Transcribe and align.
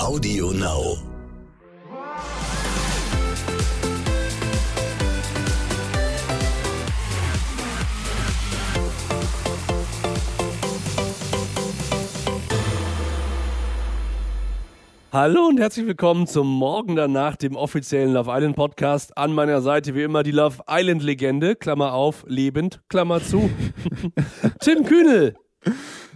Audio 0.00 0.50
Now. 0.52 0.96
Hallo 15.12 15.48
und 15.48 15.60
herzlich 15.60 15.86
willkommen 15.86 16.26
zum 16.26 16.48
Morgen 16.48 16.96
danach, 16.96 17.36
dem 17.36 17.54
offiziellen 17.54 18.14
Love 18.14 18.30
Island 18.32 18.56
Podcast. 18.56 19.16
An 19.18 19.34
meiner 19.34 19.60
Seite 19.60 19.94
wie 19.94 20.02
immer 20.02 20.22
die 20.22 20.30
Love 20.30 20.62
Island 20.66 21.02
Legende, 21.02 21.56
Klammer 21.56 21.92
auf, 21.92 22.24
lebend, 22.26 22.80
Klammer 22.88 23.22
zu. 23.22 23.50
Tim 24.60 24.84
Kühnel. 24.86 25.36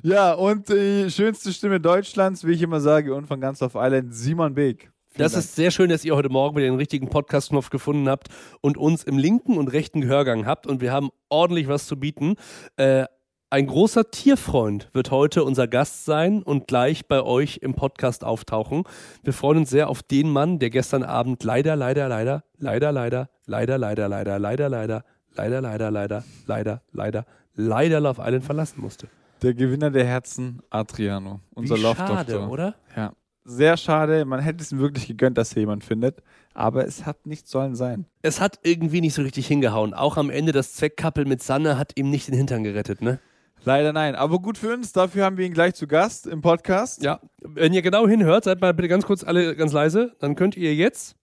Ja, 0.02 0.32
und 0.34 0.68
die 0.68 1.10
schönste 1.10 1.52
Stimme 1.52 1.80
Deutschlands, 1.80 2.46
wie 2.46 2.52
ich 2.52 2.62
immer 2.62 2.80
sage, 2.80 3.14
und 3.14 3.26
von 3.26 3.40
ganz 3.40 3.60
Love 3.60 3.78
Island, 3.80 4.14
Simon 4.14 4.54
Beek. 4.54 4.90
Vielen 5.08 5.22
Das 5.22 5.32
Dank. 5.32 5.44
ist 5.44 5.54
sehr 5.54 5.70
schön, 5.70 5.90
dass 5.90 6.04
ihr 6.04 6.16
heute 6.16 6.28
Morgen 6.28 6.56
wieder 6.56 6.66
den 6.66 6.76
richtigen 6.76 7.08
Podcast-Knopf 7.08 7.70
gefunden 7.70 8.08
habt 8.08 8.28
und 8.60 8.76
uns 8.76 9.04
im 9.04 9.16
linken 9.16 9.56
und 9.56 9.68
rechten 9.68 10.00
Gehörgang 10.00 10.44
habt. 10.44 10.66
Und 10.66 10.80
wir 10.80 10.92
haben 10.92 11.10
ordentlich 11.28 11.68
was 11.68 11.86
zu 11.86 11.98
bieten. 11.98 12.34
Äh, 12.76 13.04
ein 13.50 13.66
großer 13.68 14.10
Tierfreund 14.10 14.90
wird 14.92 15.12
heute 15.12 15.44
unser 15.44 15.68
Gast 15.68 16.04
sein 16.04 16.42
und 16.42 16.66
gleich 16.66 17.06
bei 17.06 17.22
euch 17.22 17.58
im 17.62 17.74
Podcast 17.74 18.24
auftauchen. 18.24 18.82
Wir 19.22 19.32
freuen 19.32 19.58
uns 19.58 19.70
sehr 19.70 19.88
auf 19.88 20.02
den 20.02 20.28
Mann, 20.30 20.58
der 20.58 20.70
gestern 20.70 21.04
Abend 21.04 21.44
leider, 21.44 21.76
leider, 21.76 22.08
leider, 22.08 22.42
leider, 22.58 22.90
leider, 22.90 23.28
leider, 23.46 23.78
leider, 23.78 24.08
leider, 24.08 24.38
leider, 24.38 24.68
leider, 24.68 25.04
leider, 25.36 25.60
leider, 25.62 25.90
leider, 25.90 26.24
leider, 26.46 26.82
leider, 26.92 27.26
leider 27.54 28.00
Love 28.00 28.22
Island 28.22 28.44
verlassen 28.44 28.80
musste. 28.80 29.06
Der 29.44 29.54
Gewinner 29.54 29.90
der 29.90 30.06
Herzen, 30.06 30.62
Adriano, 30.70 31.40
unser 31.54 31.76
Wie 31.76 31.82
Love 31.82 31.96
schade, 31.96 32.48
oder? 32.48 32.74
Ja. 32.96 33.12
Sehr 33.46 33.76
schade. 33.76 34.24
Man 34.24 34.40
hätte 34.40 34.64
es 34.64 34.72
ihm 34.72 34.78
wirklich 34.78 35.06
gegönnt, 35.06 35.36
dass 35.36 35.52
hier 35.52 35.60
jemand 35.60 35.84
findet. 35.84 36.22
Aber 36.54 36.86
es 36.86 37.04
hat 37.04 37.26
nicht 37.26 37.46
sollen 37.46 37.74
sein. 37.74 38.06
Es 38.22 38.40
hat 38.40 38.58
irgendwie 38.62 39.02
nicht 39.02 39.12
so 39.12 39.20
richtig 39.20 39.46
hingehauen. 39.46 39.92
Auch 39.92 40.16
am 40.16 40.30
Ende 40.30 40.52
das 40.52 40.72
Zweckkappel 40.72 41.26
mit 41.26 41.42
Sanne 41.42 41.76
hat 41.76 41.92
ihm 41.96 42.08
nicht 42.08 42.26
den 42.26 42.34
Hintern 42.34 42.64
gerettet, 42.64 43.02
ne? 43.02 43.20
Leider 43.62 43.92
nein. 43.92 44.14
Aber 44.14 44.38
gut 44.38 44.56
für 44.56 44.72
uns. 44.72 44.92
Dafür 44.92 45.24
haben 45.24 45.36
wir 45.36 45.44
ihn 45.44 45.52
gleich 45.52 45.74
zu 45.74 45.86
Gast 45.86 46.26
im 46.26 46.40
Podcast. 46.40 47.02
Ja, 47.02 47.20
wenn 47.42 47.74
ihr 47.74 47.82
genau 47.82 48.08
hinhört, 48.08 48.44
seid 48.44 48.62
mal 48.62 48.72
bitte 48.72 48.88
ganz 48.88 49.04
kurz 49.04 49.22
alle 49.22 49.54
ganz 49.56 49.72
leise, 49.72 50.16
dann 50.20 50.36
könnt 50.36 50.56
ihr 50.56 50.74
jetzt 50.74 51.16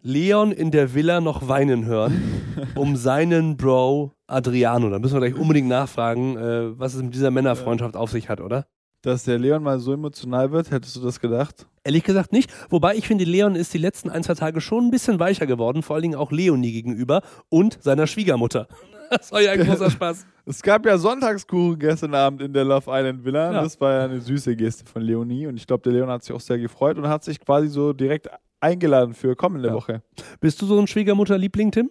Leon 0.00 0.52
in 0.52 0.70
der 0.70 0.94
Villa 0.94 1.20
noch 1.20 1.48
weinen 1.48 1.84
hören, 1.84 2.22
um 2.76 2.96
seinen 2.96 3.58
Bro 3.58 4.15
Adriano. 4.26 4.90
Da 4.90 4.98
müssen 4.98 5.14
wir 5.20 5.28
gleich 5.28 5.40
unbedingt 5.40 5.68
nachfragen, 5.68 6.36
äh, 6.36 6.78
was 6.78 6.94
es 6.94 7.02
mit 7.02 7.14
dieser 7.14 7.30
Männerfreundschaft 7.30 7.96
auf 7.96 8.10
sich 8.10 8.28
hat, 8.28 8.40
oder? 8.40 8.66
Dass 9.02 9.24
der 9.24 9.38
Leon 9.38 9.62
mal 9.62 9.78
so 9.78 9.92
emotional 9.92 10.50
wird, 10.50 10.70
hättest 10.70 10.96
du 10.96 11.00
das 11.00 11.20
gedacht? 11.20 11.66
Ehrlich 11.84 12.02
gesagt 12.02 12.32
nicht. 12.32 12.50
Wobei 12.70 12.96
ich 12.96 13.06
finde, 13.06 13.24
Leon 13.24 13.54
ist 13.54 13.72
die 13.72 13.78
letzten 13.78 14.10
ein, 14.10 14.24
zwei 14.24 14.34
Tage 14.34 14.60
schon 14.60 14.86
ein 14.86 14.90
bisschen 14.90 15.20
weicher 15.20 15.46
geworden, 15.46 15.82
vor 15.82 15.94
allen 15.94 16.02
Dingen 16.02 16.14
auch 16.16 16.32
Leonie 16.32 16.72
gegenüber 16.72 17.22
und 17.48 17.80
seiner 17.82 18.06
Schwiegermutter. 18.06 18.66
Das 19.08 19.30
war 19.30 19.40
ja 19.40 19.52
ein 19.52 19.60
großer 19.64 19.88
Spaß. 19.88 20.26
Es 20.46 20.60
gab 20.62 20.84
ja 20.84 20.98
Sonntagskuchen 20.98 21.78
gestern 21.78 22.12
Abend 22.12 22.42
in 22.42 22.52
der 22.52 22.64
Love 22.64 22.86
Island 22.88 23.24
Villa. 23.24 23.52
Ja. 23.52 23.62
Das 23.62 23.80
war 23.80 23.92
ja 23.92 24.04
eine 24.06 24.20
süße 24.20 24.56
Geste 24.56 24.84
von 24.84 25.00
Leonie. 25.00 25.46
Und 25.46 25.56
ich 25.56 25.64
glaube, 25.64 25.84
der 25.84 25.92
Leon 25.92 26.08
hat 26.08 26.24
sich 26.24 26.34
auch 26.34 26.40
sehr 26.40 26.58
gefreut 26.58 26.98
und 26.98 27.06
hat 27.06 27.22
sich 27.22 27.38
quasi 27.38 27.68
so 27.68 27.92
direkt 27.92 28.28
eingeladen 28.58 29.14
für 29.14 29.36
kommende 29.36 29.68
Ja. 29.68 29.74
Woche. 29.74 30.02
Bist 30.40 30.60
du 30.60 30.66
so 30.66 30.76
ein 30.80 30.88
Schwiegermutter-Liebling, 30.88 31.70
Tim? 31.70 31.90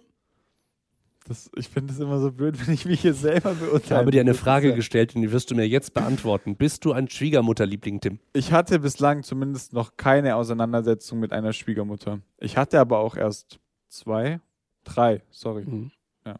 Das, 1.28 1.50
ich 1.56 1.68
finde 1.68 1.92
es 1.92 1.98
immer 1.98 2.20
so 2.20 2.30
blöd, 2.30 2.54
wenn 2.66 2.74
ich 2.74 2.84
mich 2.86 3.00
hier 3.00 3.14
selber 3.14 3.54
beurteile. 3.54 3.82
Ich 3.84 3.92
habe 3.92 4.10
dir 4.10 4.20
eine 4.20 4.34
Frage 4.34 4.74
gestellt 4.74 5.14
und 5.14 5.22
die 5.22 5.32
wirst 5.32 5.50
du 5.50 5.54
mir 5.54 5.66
jetzt 5.66 5.94
beantworten. 5.94 6.56
Bist 6.56 6.84
du 6.84 6.92
ein 6.92 7.08
Schwiegermutter-Liebling, 7.08 8.00
Tim? 8.00 8.18
Ich 8.32 8.52
hatte 8.52 8.78
bislang 8.78 9.22
zumindest 9.22 9.72
noch 9.72 9.96
keine 9.96 10.36
Auseinandersetzung 10.36 11.18
mit 11.18 11.32
einer 11.32 11.52
Schwiegermutter. 11.52 12.20
Ich 12.38 12.56
hatte 12.56 12.78
aber 12.78 12.98
auch 12.98 13.16
erst 13.16 13.58
zwei, 13.88 14.40
drei, 14.84 15.22
sorry. 15.30 15.64
Mhm. 15.64 15.90
Ja. 16.24 16.36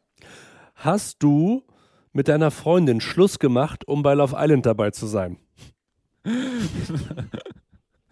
Hast 0.75 1.23
du 1.23 1.65
mit 2.13 2.29
deiner 2.29 2.51
Freundin 2.51 3.01
Schluss 3.01 3.39
gemacht, 3.39 3.87
um 3.87 4.03
bei 4.03 4.15
Love 4.15 4.37
Island 4.39 4.67
dabei 4.67 4.91
zu 4.91 5.07
sein? 5.07 5.39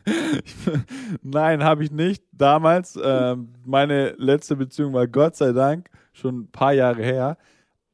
Nein, 1.23 1.63
habe 1.65 1.85
ich 1.85 1.91
nicht. 1.91 2.23
Damals, 2.33 2.99
ähm, 3.03 3.49
meine 3.65 4.15
letzte 4.19 4.57
Beziehung 4.57 4.93
war 4.93 5.07
Gott 5.07 5.37
sei 5.37 5.53
Dank 5.53 5.89
schon 6.13 6.41
ein 6.41 6.49
paar 6.51 6.73
Jahre 6.73 7.03
her. 7.03 7.37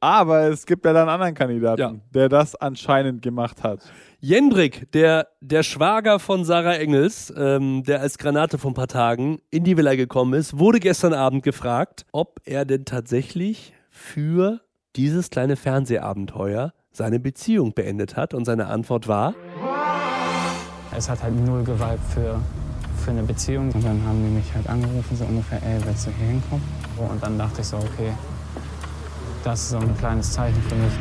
Aber 0.03 0.45
es 0.49 0.65
gibt 0.65 0.83
ja 0.85 0.93
dann 0.93 1.03
einen 1.03 1.09
anderen 1.13 1.35
Kandidaten, 1.35 1.79
Ja. 1.79 1.93
der 2.11 2.27
das 2.27 2.55
anscheinend 2.55 3.21
gemacht 3.21 3.61
hat. 3.63 3.81
Jendrik, 4.19 4.91
der, 4.93 5.27
der 5.41 5.61
Schwager 5.61 6.17
von 6.19 6.43
Sarah 6.43 6.73
Engels, 6.75 7.31
ähm, 7.37 7.83
der 7.83 8.01
als 8.01 8.17
Granate 8.17 8.57
vor 8.57 8.71
ein 8.71 8.75
paar 8.75 8.87
Tagen 8.87 9.39
in 9.51 9.63
die 9.63 9.77
Villa 9.77 9.93
gekommen 9.95 10.33
ist, 10.33 10.57
wurde 10.57 10.79
gestern 10.79 11.13
Abend 11.13 11.43
gefragt, 11.43 12.05
ob 12.11 12.39
er 12.45 12.65
denn 12.65 12.85
tatsächlich 12.85 13.73
für 13.91 14.61
dieses 14.95 15.29
kleine 15.29 15.55
Fernsehabenteuer 15.55 16.73
seine 16.91 17.19
Beziehung 17.19 17.73
beendet 17.73 18.15
hat. 18.17 18.33
Und 18.33 18.45
seine 18.45 18.67
Antwort 18.67 19.07
war, 19.07 19.35
Es 21.01 21.09
hat 21.09 21.23
halt 21.23 21.33
null 21.33 21.63
Gewalt 21.63 21.99
für, 22.13 22.39
für 23.03 23.09
eine 23.09 23.23
Beziehung. 23.23 23.71
Und 23.71 23.83
dann 23.83 24.03
haben 24.05 24.23
die 24.23 24.29
mich 24.29 24.53
halt 24.53 24.69
angerufen, 24.69 25.17
so 25.17 25.25
ungefähr, 25.25 25.59
ey, 25.63 25.83
willst 25.83 26.05
du 26.05 26.11
hier 26.11 26.27
hinkommen? 26.27 26.63
Und 26.95 27.23
dann 27.23 27.39
dachte 27.39 27.61
ich 27.61 27.67
so, 27.67 27.77
okay, 27.77 28.13
das 29.43 29.63
ist 29.63 29.69
so 29.71 29.79
ein 29.79 29.97
kleines 29.97 30.31
Zeichen 30.31 30.61
für 30.61 30.75
mich. 30.75 30.93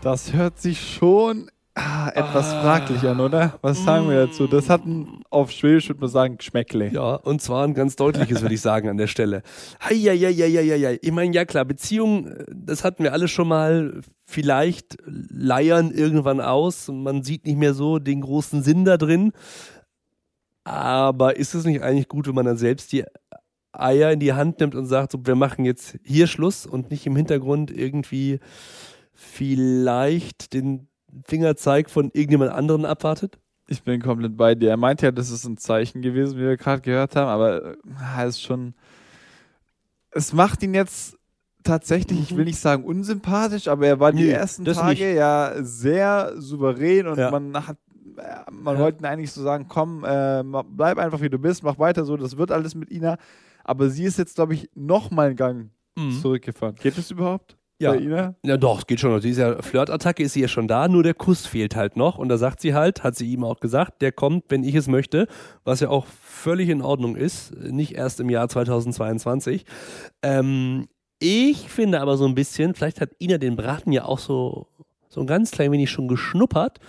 Das 0.00 0.32
hört 0.32 0.58
sich 0.58 0.94
schon 0.94 1.50
ah, 1.74 2.08
etwas 2.14 2.52
fraglich 2.52 3.02
an, 3.06 3.20
oder? 3.20 3.58
Was 3.62 3.84
sagen 3.84 4.08
wir 4.08 4.26
dazu? 4.26 4.46
Das 4.46 4.68
hat 4.68 4.84
ein, 4.84 5.22
auf 5.30 5.50
Schwedisch 5.50 5.88
würde 5.88 6.00
man 6.00 6.10
sagen, 6.10 6.36
Geschmäckle. 6.38 6.88
Ja, 6.88 7.14
und 7.14 7.40
zwar 7.40 7.64
ein 7.66 7.74
ganz 7.74 7.96
deutliches, 7.96 8.42
würde 8.42 8.54
ich 8.54 8.60
sagen, 8.60 8.88
an 8.88 8.96
der 8.96 9.06
Stelle. 9.06 9.42
Heieieiei. 9.82 10.98
Ich 11.00 11.12
meine, 11.12 11.34
ja 11.34 11.44
klar, 11.44 11.64
Beziehung, 11.64 12.26
äh, 12.26 12.44
das 12.48 12.84
hatten 12.84 13.02
wir 13.04 13.12
alle 13.12 13.28
schon 13.28 13.48
mal. 13.48 14.00
Vielleicht 14.26 14.96
leiern 15.04 15.90
irgendwann 15.90 16.40
aus 16.40 16.86
man 16.86 17.24
sieht 17.24 17.46
nicht 17.46 17.58
mehr 17.58 17.74
so 17.74 17.98
den 17.98 18.20
großen 18.20 18.62
Sinn 18.62 18.84
da 18.84 18.96
drin. 18.96 19.32
Aber 20.62 21.36
ist 21.36 21.54
es 21.54 21.64
nicht 21.64 21.82
eigentlich 21.82 22.06
gut, 22.06 22.28
wenn 22.28 22.36
man 22.36 22.46
dann 22.46 22.56
selbst 22.56 22.92
die 22.92 23.04
Eier 23.72 24.12
in 24.12 24.20
die 24.20 24.32
Hand 24.32 24.60
nimmt 24.60 24.74
und 24.74 24.86
sagt, 24.86 25.12
so, 25.12 25.18
wir 25.24 25.34
machen 25.34 25.64
jetzt 25.64 25.98
hier 26.04 26.26
Schluss 26.26 26.66
und 26.66 26.90
nicht 26.90 27.06
im 27.06 27.16
Hintergrund 27.16 27.70
irgendwie 27.70 28.40
vielleicht 29.12 30.52
den 30.54 30.89
Fingerzeig 31.24 31.90
von 31.90 32.06
irgendjemand 32.12 32.52
anderen 32.52 32.84
abwartet? 32.84 33.38
Ich 33.68 33.82
bin 33.82 34.00
komplett 34.02 34.36
bei 34.36 34.54
dir. 34.54 34.70
Er 34.70 34.76
meinte 34.76 35.06
ja, 35.06 35.12
das 35.12 35.30
ist 35.30 35.44
ein 35.44 35.56
Zeichen 35.56 36.02
gewesen, 36.02 36.36
wie 36.38 36.42
wir 36.42 36.56
gerade 36.56 36.82
gehört 36.82 37.14
haben, 37.16 37.28
aber 37.28 37.76
äh, 37.76 38.28
ist 38.28 38.42
schon. 38.42 38.74
Es 40.10 40.32
macht 40.32 40.62
ihn 40.62 40.74
jetzt 40.74 41.16
tatsächlich, 41.62 42.18
ich 42.20 42.36
will 42.36 42.44
nicht 42.44 42.58
sagen 42.58 42.84
unsympathisch, 42.84 43.68
aber 43.68 43.86
er 43.86 44.00
war 44.00 44.12
die 44.12 44.28
ersten 44.28 44.64
Tage 44.64 44.88
nicht. 45.06 45.14
ja 45.16 45.54
sehr 45.60 46.32
souverän 46.36 47.06
und 47.06 47.18
Ja. 47.18 47.30
man 47.30 47.54
hat. 47.66 47.76
äh, 48.16 48.50
Man 48.50 48.74
Ja. 48.76 48.82
wollte 48.82 49.08
eigentlich 49.08 49.30
so 49.30 49.42
sagen, 49.42 49.66
komm, 49.68 50.04
äh, 50.04 50.42
bleib 50.64 50.98
einfach 50.98 51.20
wie 51.20 51.30
du 51.30 51.38
bist, 51.38 51.62
mach 51.62 51.78
weiter 51.78 52.04
so, 52.04 52.16
das 52.16 52.36
wird 52.36 52.50
alles 52.50 52.74
mit 52.74 52.90
Ina. 52.90 53.18
Aber 53.62 53.88
sie 53.88 54.04
ist 54.04 54.18
jetzt, 54.18 54.34
glaube 54.34 54.54
ich, 54.54 54.68
noch 54.74 55.10
mal 55.12 55.28
einen 55.28 55.36
Gang 55.36 55.70
zurückgefahren. 56.22 56.74
Geht 56.76 56.96
das 56.98 57.10
überhaupt? 57.10 57.56
Ja. 57.80 57.94
Ja, 58.44 58.56
doch, 58.56 58.80
es 58.80 58.86
geht 58.86 59.00
schon. 59.00 59.18
Diese 59.20 59.62
Flirtattacke 59.62 60.22
ist 60.22 60.34
sie 60.34 60.42
ja 60.42 60.48
schon 60.48 60.68
da, 60.68 60.86
nur 60.86 61.02
der 61.02 61.14
Kuss 61.14 61.46
fehlt 61.46 61.76
halt 61.76 61.96
noch. 61.96 62.18
Und 62.18 62.28
da 62.28 62.36
sagt 62.36 62.60
sie 62.60 62.74
halt, 62.74 63.02
hat 63.02 63.16
sie 63.16 63.32
ihm 63.32 63.42
auch 63.42 63.60
gesagt, 63.60 64.02
der 64.02 64.12
kommt, 64.12 64.44
wenn 64.48 64.64
ich 64.64 64.74
es 64.74 64.86
möchte, 64.86 65.26
was 65.64 65.80
ja 65.80 65.88
auch 65.88 66.06
völlig 66.06 66.68
in 66.68 66.82
Ordnung 66.82 67.16
ist, 67.16 67.56
nicht 67.56 67.94
erst 67.94 68.20
im 68.20 68.28
Jahr 68.28 68.48
2022. 68.48 69.64
Ähm, 70.22 70.88
ich 71.18 71.68
finde 71.68 72.00
aber 72.00 72.16
so 72.16 72.26
ein 72.26 72.34
bisschen, 72.34 72.74
vielleicht 72.74 73.00
hat 73.00 73.10
Ina 73.18 73.38
den 73.38 73.56
Braten 73.56 73.92
ja 73.92 74.04
auch 74.04 74.18
so, 74.18 74.66
so 75.08 75.20
ein 75.20 75.26
ganz 75.26 75.50
klein 75.50 75.72
wenig 75.72 75.90
schon 75.90 76.08
geschnuppert 76.08 76.80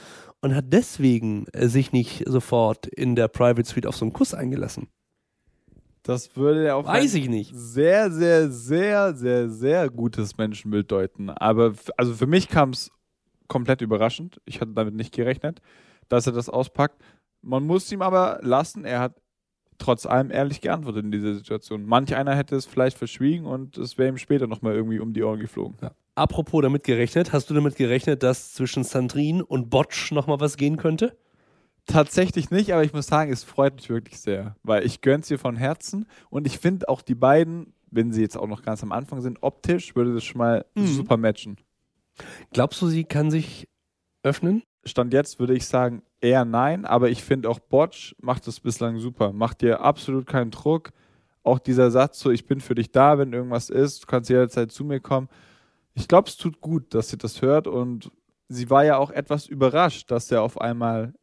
und 0.41 0.56
hat 0.56 0.66
deswegen 0.69 1.46
äh, 1.53 1.68
sich 1.68 1.91
nicht 1.91 2.23
sofort 2.28 2.88
in 2.88 3.16
der 3.16 3.28
Private 3.28 3.67
Suite 3.67 3.88
auf 3.88 3.96
so 3.96 4.05
einen 4.05 4.14
Kuss 4.14 4.34
eingelassen. 4.34 4.88
Das 6.03 6.36
würde 6.36 6.66
ja 6.66 6.76
auf 6.76 6.88
Weiß 6.88 7.14
ein 7.14 7.22
ich 7.22 7.30
nicht. 7.30 7.52
sehr, 7.53 8.12
sehr, 8.12 8.50
sehr, 8.50 9.16
sehr, 9.16 9.50
sehr 9.50 9.90
gutes 9.90 10.38
Menschenbild 10.38 10.92
deuten. 10.92 11.30
Aber 11.30 11.74
also 11.98 12.14
für 12.14 12.28
mich 12.28 12.48
kam 12.48 12.72
es 12.72 12.92
komplett 13.48 13.82
überraschend. 13.82 14.42
Ich 14.46 14.62
hatte 14.62 14.72
damit 14.72 14.96
nicht 14.96 15.14
gerechnet, 15.14 15.62
dass 16.09 16.26
er 16.26 16.34
das 16.34 16.50
auspackt. 16.50 17.02
Man 17.42 17.66
muss 17.66 17.92
ihm 17.92 18.02
aber 18.02 18.40
lassen, 18.42 18.86
er 18.86 19.00
hat 19.00 19.22
trotz 19.78 20.06
allem 20.06 20.32
ehrlich 20.32 20.62
geantwortet 20.62 21.06
in 21.06 21.12
dieser 21.12 21.34
Situation. 21.34 21.86
Manch 21.86 22.16
einer 22.16 22.36
hätte 22.36 22.56
es 22.56 22.66
vielleicht 22.66 22.98
verschwiegen 22.98 23.46
und 23.46 23.78
es 23.78 23.98
wäre 23.98 24.09
ihm 24.09 24.18
später 24.18 24.48
nochmal 24.48 24.76
irgendwie 24.76 25.00
um 25.00 25.14
die 25.14 25.24
Ohren 25.24 25.40
geflogen. 25.40 25.76
Apropos 26.16 26.62
damit 26.62 26.84
gerechnet, 26.84 27.34
hast 27.34 27.50
du 27.50 27.53
damit 27.53 27.76
gerechnet, 27.76 28.22
dass 28.22 28.53
zwischen 28.53 28.84
Sandrine 28.84 29.44
und 29.44 29.70
Botsch 29.70 30.12
nochmal 30.12 30.40
was 30.40 30.58
gehen 30.58 30.78
könnte? 30.78 31.18
Tatsächlich 31.91 32.52
nicht, 32.52 32.73
aber 32.73 32.84
ich 32.84 32.93
muss 32.93 33.08
sagen, 33.08 33.32
es 33.32 33.43
freut 33.43 33.76
mich 33.76 33.90
wirklich 33.90 34.20
sehr, 34.20 34.55
weil 34.64 34.85
ich 34.85 35.02
gönn's 35.02 35.29
ihr 35.29 35.40
von 35.40 35.55
Herzen 35.55 36.05
und 36.29 36.47
ich 36.47 36.58
finde 36.59 36.88
auch 36.90 37.02
die 37.02 37.16
beiden, 37.16 37.73
wenn 37.90 38.11
sie 38.14 38.22
jetzt 38.22 38.38
auch 38.38 38.47
noch 38.47 38.64
ganz 38.64 38.82
am 38.84 38.91
Anfang 38.91 39.22
sind, 39.22 39.40
optisch 39.41 39.96
würde 39.96 40.14
das 40.14 40.23
schon 40.23 40.40
mal 40.40 40.66
Mhm. 40.76 40.88
super 40.88 41.17
matchen. 41.17 41.58
Glaubst 42.53 42.82
du, 42.82 42.88
sie 42.88 43.03
kann 43.03 43.32
sich 43.32 43.67
öffnen? 44.23 44.64
Stand 44.85 45.14
jetzt 45.14 45.40
würde 45.40 45.53
ich 45.53 45.66
sagen 45.67 46.02
eher 46.22 46.46
nein, 46.46 46.85
aber 46.85 47.09
ich 47.09 47.23
finde 47.23 47.49
auch 47.49 47.59
Botch 47.59 48.16
macht 48.20 48.47
das 48.47 48.59
bislang 48.59 48.99
super. 48.99 49.34
Macht 49.34 49.61
dir 49.61 49.82
absolut 49.82 50.26
keinen 50.28 50.52
Druck. 50.52 50.91
Auch 51.43 51.59
dieser 51.59 51.91
Satz 51.91 52.20
so, 52.20 52.29
ich 52.32 52.46
bin 52.46 52.61
für 52.61 52.76
dich 52.76 52.91
da, 52.91 53.17
wenn 53.17 53.34
irgendwas 53.34 53.70
ist, 53.70 54.03
du 54.03 54.08
kannst 54.08 54.29
jederzeit 54.29 54.72
zu 54.72 54.84
mir 54.85 54.99
kommen. 54.99 55.28
Ich 55.93 56.08
glaube, 56.08 56.29
es 56.29 56.38
tut 56.38 56.61
gut, 56.61 56.93
dass 56.93 57.09
sie 57.09 57.17
das 57.17 57.41
hört 57.41 57.67
und 57.67 58.11
sie 58.47 58.70
war 58.70 58.85
ja 58.85 58.97
auch 58.97 59.11
etwas 59.11 59.47
überrascht, 59.47 60.09
dass 60.11 60.32
er 60.32 60.41
auf 60.43 60.61
einmal 60.61 61.14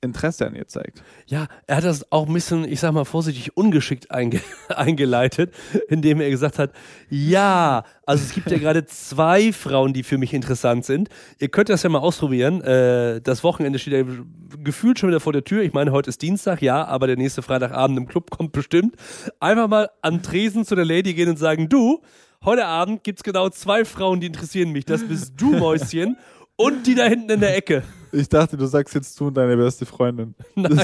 Interesse 0.00 0.46
an 0.46 0.54
ihr 0.54 0.68
zeigt. 0.68 1.02
Ja, 1.26 1.48
er 1.66 1.76
hat 1.76 1.84
das 1.84 2.12
auch 2.12 2.28
ein 2.28 2.32
bisschen, 2.32 2.64
ich 2.64 2.78
sag 2.78 2.92
mal 2.92 3.04
vorsichtig, 3.04 3.56
ungeschickt 3.56 4.10
einge 4.12 4.40
eingeleitet, 4.68 5.52
indem 5.88 6.20
er 6.20 6.30
gesagt 6.30 6.58
hat, 6.58 6.72
ja, 7.10 7.82
also 8.06 8.22
es 8.22 8.32
gibt 8.32 8.50
ja 8.50 8.58
gerade 8.58 8.86
zwei 8.86 9.52
Frauen, 9.52 9.92
die 9.92 10.04
für 10.04 10.16
mich 10.16 10.32
interessant 10.34 10.84
sind. 10.84 11.08
Ihr 11.40 11.48
könnt 11.48 11.68
das 11.68 11.82
ja 11.82 11.90
mal 11.90 11.98
ausprobieren. 11.98 12.60
Äh, 12.62 13.20
das 13.20 13.42
Wochenende 13.42 13.78
steht 13.78 13.94
ja 13.94 14.14
gefühlt 14.62 14.98
schon 14.98 15.08
wieder 15.08 15.20
vor 15.20 15.32
der 15.32 15.44
Tür. 15.44 15.62
Ich 15.62 15.72
meine, 15.72 15.90
heute 15.90 16.10
ist 16.10 16.22
Dienstag, 16.22 16.62
ja, 16.62 16.84
aber 16.84 17.08
der 17.08 17.16
nächste 17.16 17.42
Freitagabend 17.42 17.98
im 17.98 18.06
Club 18.06 18.30
kommt 18.30 18.52
bestimmt. 18.52 18.94
Einfach 19.40 19.66
mal 19.66 19.90
an 20.02 20.22
Tresen 20.22 20.64
zu 20.64 20.76
der 20.76 20.84
Lady 20.84 21.14
gehen 21.14 21.28
und 21.28 21.38
sagen, 21.38 21.68
du, 21.68 22.02
heute 22.44 22.66
Abend 22.66 23.02
gibt 23.02 23.18
es 23.18 23.24
genau 23.24 23.48
zwei 23.48 23.84
Frauen, 23.84 24.20
die 24.20 24.28
interessieren 24.28 24.70
mich. 24.70 24.84
Das 24.84 25.02
bist 25.02 25.32
du, 25.36 25.50
Mäuschen, 25.56 26.16
und 26.56 26.86
die 26.86 26.94
da 26.94 27.04
hinten 27.04 27.30
in 27.30 27.40
der 27.40 27.56
Ecke. 27.56 27.82
Ich 28.12 28.28
dachte, 28.28 28.56
du 28.56 28.66
sagst 28.66 28.94
jetzt 28.94 29.18
du 29.20 29.28
und 29.28 29.34
deine 29.36 29.56
beste 29.56 29.86
Freundin. 29.86 30.34
Nein, 30.54 30.76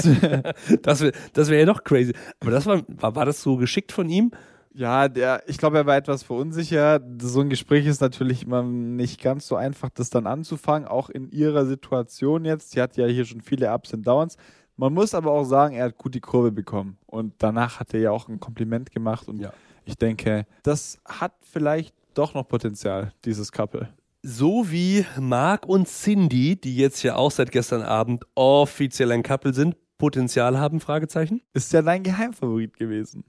das 0.81 1.01
wäre 1.01 1.11
das 1.33 1.49
wär 1.49 1.59
ja 1.59 1.65
noch 1.65 1.83
crazy. 1.83 2.13
Aber 2.39 2.51
das 2.51 2.65
war, 2.65 2.81
war, 2.87 3.15
war 3.15 3.25
das 3.25 3.41
so 3.41 3.57
geschickt 3.57 3.91
von 3.91 4.09
ihm? 4.09 4.31
Ja, 4.73 5.07
der, 5.07 5.43
ich 5.47 5.57
glaube, 5.57 5.77
er 5.77 5.85
war 5.85 5.95
etwas 5.95 6.21
verunsichert. 6.23 7.01
So 7.21 7.39
ein 7.39 7.49
Gespräch 7.49 7.85
ist 7.85 8.01
natürlich 8.01 8.43
immer 8.43 8.61
nicht 8.61 9.21
ganz 9.21 9.47
so 9.47 9.55
einfach, 9.55 9.89
das 9.89 10.09
dann 10.09 10.27
anzufangen, 10.27 10.85
auch 10.87 11.09
in 11.09 11.29
ihrer 11.31 11.65
Situation 11.65 12.43
jetzt. 12.43 12.71
Sie 12.71 12.81
hat 12.81 12.97
ja 12.97 13.05
hier 13.07 13.23
schon 13.23 13.39
viele 13.41 13.73
Ups 13.73 13.93
und 13.93 14.05
Downs. 14.05 14.35
Man 14.75 14.93
muss 14.93 15.13
aber 15.15 15.31
auch 15.31 15.45
sagen, 15.45 15.75
er 15.75 15.85
hat 15.85 15.97
gut 15.97 16.13
die 16.13 16.19
Kurve 16.19 16.51
bekommen. 16.51 16.97
Und 17.05 17.33
danach 17.37 17.79
hat 17.79 17.93
er 17.93 18.01
ja 18.01 18.11
auch 18.11 18.27
ein 18.27 18.41
Kompliment 18.41 18.91
gemacht. 18.91 19.29
Und 19.29 19.39
Ja. 19.39 19.53
ich 19.85 19.95
denke, 19.95 20.45
das 20.63 20.99
hat 21.05 21.31
vielleicht 21.49 21.95
doch 22.13 22.33
noch 22.33 22.45
Potenzial, 22.45 23.13
dieses 23.23 23.53
Couple. 23.53 23.87
So 24.27 24.71
wie 24.71 25.05
Mark 25.19 25.67
und 25.67 25.87
Cindy, 25.87 26.59
die 26.59 26.75
jetzt 26.75 27.03
ja 27.03 27.15
auch 27.15 27.29
seit 27.29 27.51
gestern 27.51 27.83
Abend 27.83 28.25
offiziell 28.33 29.11
ein 29.11 29.21
Couple 29.21 29.53
sind, 29.53 29.75
Potenzial 29.99 30.57
haben? 30.57 30.79
Fragezeichen. 30.79 31.41
Ist 31.53 31.71
ja 31.73 31.83
dein 31.83 32.01
Geheimfavorit 32.01 32.75
gewesen, 32.75 33.23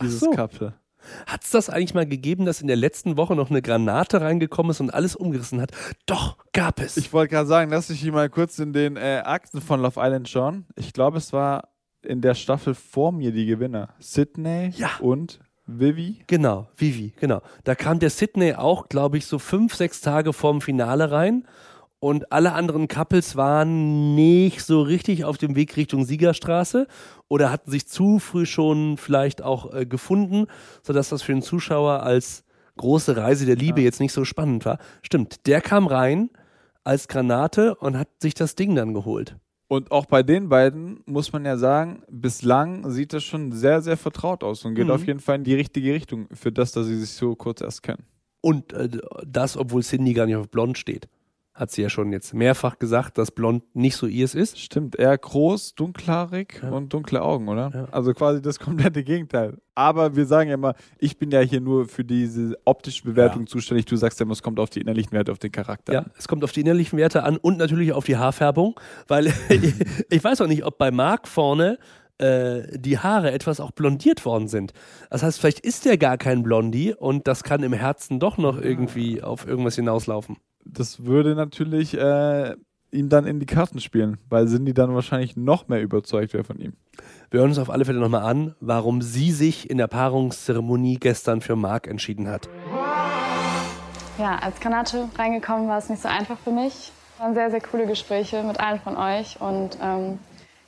dieses 0.00 0.20
so. 0.20 0.30
Couple. 0.30 0.72
Hat 1.26 1.44
es 1.44 1.50
das 1.50 1.68
eigentlich 1.68 1.92
mal 1.92 2.06
gegeben, 2.06 2.46
dass 2.46 2.62
in 2.62 2.68
der 2.68 2.76
letzten 2.76 3.18
Woche 3.18 3.36
noch 3.36 3.50
eine 3.50 3.60
Granate 3.60 4.22
reingekommen 4.22 4.70
ist 4.70 4.80
und 4.80 4.94
alles 4.94 5.14
umgerissen 5.14 5.60
hat? 5.60 5.72
Doch, 6.06 6.38
gab 6.54 6.80
es. 6.80 6.96
Ich 6.96 7.12
wollte 7.12 7.34
gerade 7.34 7.46
sagen, 7.46 7.70
lass 7.70 7.90
mich 7.90 8.00
hier 8.00 8.12
mal 8.12 8.30
kurz 8.30 8.58
in 8.58 8.72
den 8.72 8.96
äh, 8.96 9.20
Akten 9.22 9.60
von 9.60 9.82
Love 9.82 10.00
Island 10.02 10.26
schauen. 10.30 10.64
Ich 10.74 10.94
glaube, 10.94 11.18
es 11.18 11.34
war 11.34 11.68
in 12.02 12.22
der 12.22 12.34
Staffel 12.34 12.74
vor 12.74 13.12
mir 13.12 13.30
die 13.32 13.44
Gewinner. 13.44 13.90
Sydney 13.98 14.70
Ja. 14.74 14.88
und 15.00 15.38
Vivi. 15.78 16.22
Genau, 16.26 16.68
Vivi, 16.76 17.12
genau. 17.18 17.42
Da 17.64 17.74
kam 17.74 17.98
der 17.98 18.10
Sydney 18.10 18.54
auch, 18.54 18.88
glaube 18.88 19.18
ich, 19.18 19.26
so 19.26 19.38
fünf, 19.38 19.74
sechs 19.74 20.00
Tage 20.00 20.32
vorm 20.32 20.60
Finale 20.60 21.10
rein. 21.10 21.46
Und 22.00 22.32
alle 22.32 22.52
anderen 22.52 22.88
Couples 22.88 23.36
waren 23.36 24.14
nicht 24.14 24.62
so 24.62 24.80
richtig 24.80 25.24
auf 25.24 25.36
dem 25.36 25.54
Weg 25.54 25.76
Richtung 25.76 26.06
Siegerstraße 26.06 26.86
oder 27.28 27.50
hatten 27.50 27.70
sich 27.70 27.86
zu 27.86 28.18
früh 28.18 28.46
schon 28.46 28.96
vielleicht 28.96 29.42
auch 29.42 29.74
äh, 29.74 29.84
gefunden, 29.84 30.46
sodass 30.82 31.10
das 31.10 31.22
für 31.22 31.32
den 31.32 31.42
Zuschauer 31.42 32.02
als 32.02 32.44
große 32.78 33.18
Reise 33.18 33.44
der 33.44 33.56
Liebe 33.56 33.82
jetzt 33.82 34.00
nicht 34.00 34.14
so 34.14 34.24
spannend 34.24 34.64
war. 34.64 34.78
Stimmt, 35.02 35.46
der 35.46 35.60
kam 35.60 35.86
rein 35.86 36.30
als 36.84 37.06
Granate 37.06 37.74
und 37.74 37.98
hat 37.98 38.08
sich 38.18 38.32
das 38.32 38.54
Ding 38.54 38.74
dann 38.74 38.94
geholt. 38.94 39.36
Und 39.72 39.92
auch 39.92 40.06
bei 40.06 40.24
den 40.24 40.48
beiden 40.48 41.00
muss 41.06 41.32
man 41.32 41.44
ja 41.44 41.56
sagen, 41.56 42.02
bislang 42.10 42.90
sieht 42.90 43.12
das 43.12 43.22
schon 43.22 43.52
sehr, 43.52 43.82
sehr 43.82 43.96
vertraut 43.96 44.42
aus 44.42 44.64
und 44.64 44.74
geht 44.74 44.86
Mhm. 44.86 44.90
auf 44.90 45.06
jeden 45.06 45.20
Fall 45.20 45.36
in 45.36 45.44
die 45.44 45.54
richtige 45.54 45.94
Richtung 45.94 46.26
für 46.32 46.50
das, 46.50 46.72
dass 46.72 46.86
sie 46.86 46.98
sich 46.98 47.10
so 47.10 47.36
kurz 47.36 47.60
erst 47.60 47.84
kennen. 47.84 48.02
Und 48.40 48.72
äh, 48.72 48.88
das, 49.24 49.56
obwohl 49.56 49.82
Cindy 49.84 50.12
gar 50.12 50.26
nicht 50.26 50.34
auf 50.34 50.48
Blond 50.48 50.76
steht. 50.76 51.08
Hat 51.60 51.70
sie 51.70 51.82
ja 51.82 51.90
schon 51.90 52.10
jetzt 52.10 52.32
mehrfach 52.32 52.78
gesagt, 52.78 53.18
dass 53.18 53.30
Blond 53.30 53.62
nicht 53.76 53.94
so 53.94 54.06
ihrs 54.06 54.34
ist. 54.34 54.58
Stimmt, 54.58 54.96
eher 54.96 55.16
groß, 55.18 55.74
dunklhaarig 55.74 56.60
Ja. 56.62 56.70
und 56.70 56.90
dunkle 56.94 57.20
Augen, 57.20 57.48
oder? 57.48 57.70
Ja. 57.74 57.84
Also 57.90 58.14
quasi 58.14 58.40
das 58.40 58.58
komplette 58.58 59.04
Gegenteil. 59.04 59.58
Aber 59.74 60.16
wir 60.16 60.24
sagen 60.24 60.48
ja 60.48 60.54
immer, 60.54 60.74
ich 60.98 61.18
bin 61.18 61.30
ja 61.30 61.40
hier 61.40 61.60
nur 61.60 61.86
für 61.86 62.02
diese 62.02 62.56
optische 62.64 63.02
Bewertung 63.04 63.42
Ja. 63.42 63.46
zuständig. 63.46 63.84
Du 63.84 63.96
sagst 63.96 64.18
ja 64.20 64.24
immer, 64.24 64.32
es 64.32 64.42
kommt 64.42 64.58
auf 64.58 64.70
die 64.70 64.80
innerlichen 64.80 65.12
Werte, 65.12 65.32
auf 65.32 65.38
den 65.38 65.52
Charakter. 65.52 65.92
Ja, 65.92 66.06
es 66.16 66.28
kommt 66.28 66.44
auf 66.44 66.52
die 66.52 66.62
innerlichen 66.62 66.98
Werte 66.98 67.24
an 67.24 67.36
und 67.36 67.58
natürlich 67.58 67.92
auf 67.92 68.04
die 68.06 68.16
Haarfärbung, 68.16 68.80
weil 69.06 69.26
ich 70.08 70.24
weiß 70.24 70.40
auch 70.40 70.46
nicht, 70.46 70.64
ob 70.64 70.78
bei 70.78 70.90
Marc 70.90 71.28
vorne 71.28 71.76
äh, 72.16 72.62
die 72.78 72.98
Haare 72.98 73.32
etwas 73.32 73.60
auch 73.60 73.70
blondiert 73.72 74.24
worden 74.24 74.48
sind. 74.48 74.72
Das 75.10 75.22
heißt, 75.22 75.38
vielleicht 75.38 75.60
ist 75.60 75.84
der 75.84 75.98
gar 75.98 76.16
kein 76.16 76.42
Blondie 76.42 76.94
und 76.94 77.28
das 77.28 77.42
kann 77.44 77.62
im 77.62 77.74
Herzen 77.74 78.18
doch 78.18 78.38
noch 78.38 78.58
irgendwie 78.60 79.22
auf 79.22 79.46
irgendwas 79.46 79.76
hinauslaufen. 79.76 80.38
Das 80.72 81.04
würde 81.04 81.34
natürlich 81.34 81.96
äh, 81.96 82.54
ihm 82.92 83.08
dann 83.08 83.26
in 83.26 83.40
die 83.40 83.46
Karten 83.46 83.80
spielen, 83.80 84.18
weil 84.28 84.46
Cindy 84.46 84.74
dann 84.74 84.94
wahrscheinlich 84.94 85.36
noch 85.36 85.68
mehr 85.68 85.80
überzeugt 85.80 86.32
wäre 86.32 86.44
von 86.44 86.58
ihm. 86.58 86.74
Wir 87.30 87.40
hören 87.40 87.50
uns 87.50 87.58
auf 87.58 87.70
alle 87.70 87.84
Fälle 87.84 88.00
nochmal 88.00 88.22
an, 88.22 88.54
warum 88.60 89.02
sie 89.02 89.30
sich 89.30 89.70
in 89.70 89.78
der 89.78 89.86
Paarungszeremonie 89.86 90.96
gestern 90.96 91.40
für 91.40 91.56
Marc 91.56 91.86
entschieden 91.86 92.28
hat. 92.28 92.48
Ja, 94.18 94.36
als 94.36 94.60
Granate 94.60 95.08
reingekommen 95.16 95.68
war 95.68 95.78
es 95.78 95.88
nicht 95.88 96.02
so 96.02 96.08
einfach 96.08 96.38
für 96.38 96.50
mich. 96.50 96.92
Es 97.14 97.20
waren 97.20 97.34
sehr, 97.34 97.50
sehr 97.50 97.60
coole 97.60 97.86
Gespräche 97.86 98.42
mit 98.42 98.60
allen 98.60 98.80
von 98.80 98.96
euch 98.96 99.40
und 99.40 99.78
ähm, 99.82 100.18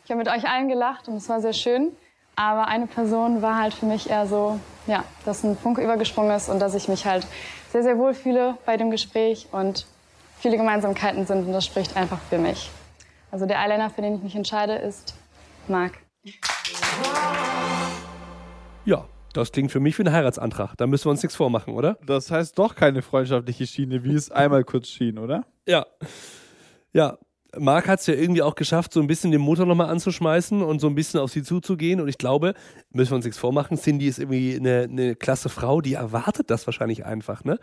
ich 0.05 0.11
habe 0.11 0.19
mit 0.19 0.29
euch 0.29 0.49
allen 0.49 0.69
gelacht 0.69 1.09
und 1.09 1.17
es 1.17 1.29
war 1.29 1.41
sehr 1.41 1.53
schön. 1.53 1.93
Aber 2.35 2.67
eine 2.67 2.87
Person 2.87 3.43
war 3.43 3.59
halt 3.61 3.75
für 3.75 3.85
mich 3.85 4.09
eher 4.09 4.27
so, 4.27 4.59
ja, 4.87 5.05
dass 5.27 5.45
ein 5.45 5.57
Funke 5.57 5.83
übergesprungen 5.83 6.35
ist 6.35 6.49
und 6.49 6.61
dass 6.61 6.75
ich 6.75 6.89
mich 6.89 7.05
halt 7.05 7.27
sehr, 7.71 7.83
sehr 7.83 7.99
wohl 7.99 8.15
fühle 8.15 8.57
bei 8.65 8.77
dem 8.77 8.91
Gespräch 8.91 9.49
und 9.53 9.87
viele 10.43 10.57
Gemeinsamkeiten 10.57 11.25
sind 11.25 11.47
und 11.47 11.53
das 11.53 11.65
spricht 11.65 11.97
einfach 11.97 12.19
für 12.29 12.37
mich. 12.37 12.69
Also 13.31 13.47
der 13.47 13.61
Eyeliner, 13.61 13.91
für 13.91 14.03
den 14.03 14.17
ich 14.17 14.23
mich 14.23 14.35
entscheide, 14.35 14.75
ist 14.75 15.15
Marc. 15.69 16.01
Ja, 18.85 19.07
das 19.33 19.53
klingt 19.53 19.71
für 19.71 19.79
mich 19.79 19.97
wie 19.99 20.03
ein 20.03 20.13
Heiratsantrag. 20.13 20.75
Da 20.77 20.89
müssen 20.89 21.07
wir 21.07 21.11
uns 21.13 21.23
nichts 21.23 21.37
vormachen, 21.37 21.75
oder? 21.75 21.97
Das 22.05 22.33
heißt 22.33 22.59
doch 22.59 22.75
keine 22.75 23.03
freundschaftliche 23.03 23.69
Schiene, 23.69 24.03
wie 24.03 24.15
es 24.15 24.33
einmal 24.33 24.65
kurz 24.65 24.89
schien, 24.89 25.17
oder? 25.19 25.47
Ja. 25.67 25.87
Ja. 26.93 27.19
Marc 27.59 27.87
hat 27.87 28.01
es 28.01 28.07
ja 28.07 28.15
irgendwie 28.15 28.43
auch 28.43 28.55
geschafft, 28.55 28.95
so 28.95 29.01
ein 29.01 29.07
bisschen 29.07 29.31
den 29.31 29.41
Motor 29.41 29.67
nochmal 29.67 29.91
anzuschmeißen 29.91 30.63
und 30.63 30.81
so 30.81 30.87
ein 30.87 30.95
bisschen 30.95 31.21
auf 31.21 31.31
sie 31.31 31.43
zuzugehen. 31.43 32.01
Und 32.01 32.09
ich 32.09 32.17
glaube, 32.17 32.55
müssen 32.91 33.13
wir 33.13 33.17
uns 33.17 33.27
nichts 33.27 33.39
vormachen, 33.39 33.77
Cindy 33.77 34.07
ist 34.07 34.19
irgendwie 34.19 34.57
eine, 34.57 34.89
eine 34.91 35.17
klasse 35.17 35.49
Frau, 35.49 35.81
die 35.81 35.95
erwartet 35.95 36.51
das 36.51 36.67
wahrscheinlich 36.67 37.05
einfach, 37.05 37.45
ne? 37.45 37.59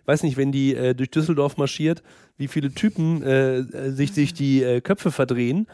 Ich 0.00 0.08
weiß 0.08 0.22
nicht, 0.22 0.36
wenn 0.36 0.52
die 0.52 0.74
äh, 0.74 0.94
durch 0.94 1.10
Düsseldorf 1.10 1.56
marschiert, 1.56 2.02
wie 2.36 2.48
viele 2.48 2.70
Typen 2.70 3.22
äh, 3.22 3.58
äh, 3.58 3.90
sich, 3.90 4.12
sich 4.12 4.34
die 4.34 4.62
äh, 4.62 4.82
Köpfe 4.82 5.10
verdrehen. 5.10 5.66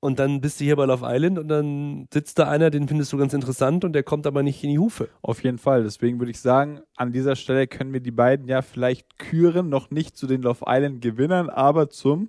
Und 0.00 0.18
dann 0.18 0.40
bist 0.40 0.60
du 0.60 0.64
hier 0.64 0.76
bei 0.76 0.84
Love 0.84 1.06
Island 1.08 1.38
und 1.38 1.48
dann 1.48 2.06
sitzt 2.12 2.38
da 2.38 2.48
einer, 2.48 2.70
den 2.70 2.86
findest 2.86 3.12
du 3.12 3.16
ganz 3.16 3.32
interessant 3.32 3.84
und 3.84 3.92
der 3.92 4.02
kommt 4.02 4.26
aber 4.26 4.42
nicht 4.42 4.62
in 4.62 4.70
die 4.70 4.78
Hufe. 4.78 5.08
Auf 5.22 5.42
jeden 5.42 5.58
Fall. 5.58 5.84
Deswegen 5.84 6.18
würde 6.18 6.32
ich 6.32 6.40
sagen, 6.40 6.80
an 6.96 7.12
dieser 7.12 7.34
Stelle 7.34 7.66
können 7.66 7.92
wir 7.92 8.00
die 8.00 8.10
beiden 8.10 8.46
ja 8.46 8.60
vielleicht 8.60 9.18
küren, 9.18 9.68
noch 9.68 9.90
nicht 9.90 10.16
zu 10.16 10.26
den 10.26 10.42
Love 10.42 10.64
Island 10.66 11.00
Gewinnern, 11.00 11.48
aber 11.48 11.88
zum 11.88 12.28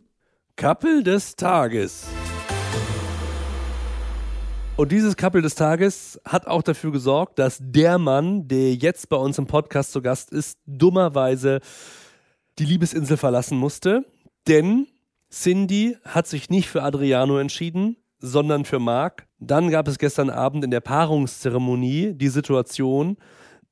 Couple 0.59 1.03
des 1.03 1.35
Tages. 1.35 2.07
Und 4.75 4.91
dieses 4.91 5.15
Couple 5.15 5.43
des 5.43 5.53
Tages 5.53 6.19
hat 6.25 6.47
auch 6.47 6.63
dafür 6.63 6.91
gesorgt, 6.91 7.37
dass 7.37 7.59
der 7.61 7.99
Mann, 7.99 8.47
der 8.47 8.73
jetzt 8.73 9.07
bei 9.07 9.17
uns 9.17 9.37
im 9.37 9.45
Podcast 9.45 9.91
zu 9.91 10.01
Gast 10.01 10.31
ist, 10.31 10.57
dummerweise 10.65 11.59
die 12.57 12.65
Liebesinsel 12.65 13.17
verlassen 13.17 13.55
musste. 13.55 14.03
Denn 14.47 14.87
Cindy 15.31 15.95
hat 16.03 16.25
sich 16.25 16.49
nicht 16.49 16.69
für 16.69 16.81
Adriano 16.81 17.37
entschieden, 17.37 17.95
sondern 18.17 18.65
für 18.65 18.79
Marc. 18.79 19.27
Dann 19.37 19.69
gab 19.69 19.87
es 19.87 19.99
gestern 19.99 20.31
Abend 20.31 20.63
in 20.63 20.71
der 20.71 20.81
Paarungszeremonie 20.81 22.13
die 22.15 22.29
Situation, 22.29 23.17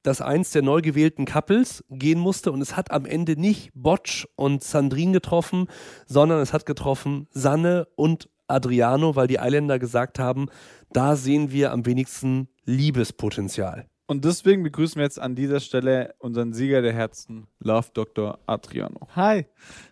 dass 0.05 0.21
eins 0.21 0.51
der 0.51 0.61
neu 0.61 0.81
gewählten 0.81 1.25
Couples 1.25 1.83
gehen 1.89 2.19
musste 2.19 2.51
und 2.51 2.61
es 2.61 2.77
hat 2.77 2.91
am 2.91 3.05
Ende 3.05 3.39
nicht 3.39 3.71
Botsch 3.73 4.27
und 4.35 4.63
Sandrine 4.63 5.13
getroffen, 5.13 5.67
sondern 6.05 6.39
es 6.41 6.53
hat 6.53 6.65
getroffen 6.65 7.27
Sanne 7.31 7.87
und 7.95 8.29
Adriano, 8.47 9.15
weil 9.15 9.27
die 9.27 9.39
Eiländer 9.39 9.79
gesagt 9.79 10.19
haben, 10.19 10.47
da 10.91 11.15
sehen 11.15 11.51
wir 11.51 11.71
am 11.71 11.85
wenigsten 11.85 12.47
Liebespotenzial. 12.65 13.87
Und 14.07 14.23
deswegen 14.23 14.61
begrüßen 14.61 14.97
wir 14.97 15.03
jetzt 15.03 15.19
an 15.19 15.35
dieser 15.35 15.59
Stelle 15.59 16.13
unseren 16.19 16.53
Sieger 16.53 16.83
der 16.83 16.93
Herzen, 16.93 17.47
Love 17.59 17.87
Dr. 17.93 18.37
Adriano. 18.45 19.07
Hi, 19.15 19.47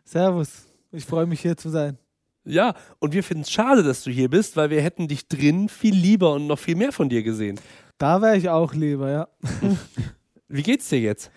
Servus. 0.05 0.67
Ich 0.91 1.05
freue 1.05 1.25
mich 1.25 1.41
hier 1.41 1.57
zu 1.57 1.69
sein. 1.69 1.97
Ja, 2.45 2.75
und 2.99 3.13
wir 3.13 3.23
finden 3.23 3.43
es 3.43 3.51
schade, 3.51 3.83
dass 3.83 4.03
du 4.03 4.11
hier 4.11 4.29
bist, 4.29 4.57
weil 4.57 4.69
wir 4.69 4.81
hätten 4.81 5.07
dich 5.07 5.27
drin 5.27 5.69
viel 5.69 5.95
lieber 5.95 6.33
und 6.33 6.45
noch 6.45 6.59
viel 6.59 6.75
mehr 6.75 6.91
von 6.91 7.09
dir 7.09 7.23
gesehen. 7.23 7.59
Da 7.97 8.21
wäre 8.21 8.37
ich 8.37 8.49
auch 8.49 8.73
lieber, 8.73 9.09
ja. 9.11 9.27
Wie 10.47 10.63
geht's 10.63 10.89
dir 10.89 10.99
jetzt? 10.99 11.31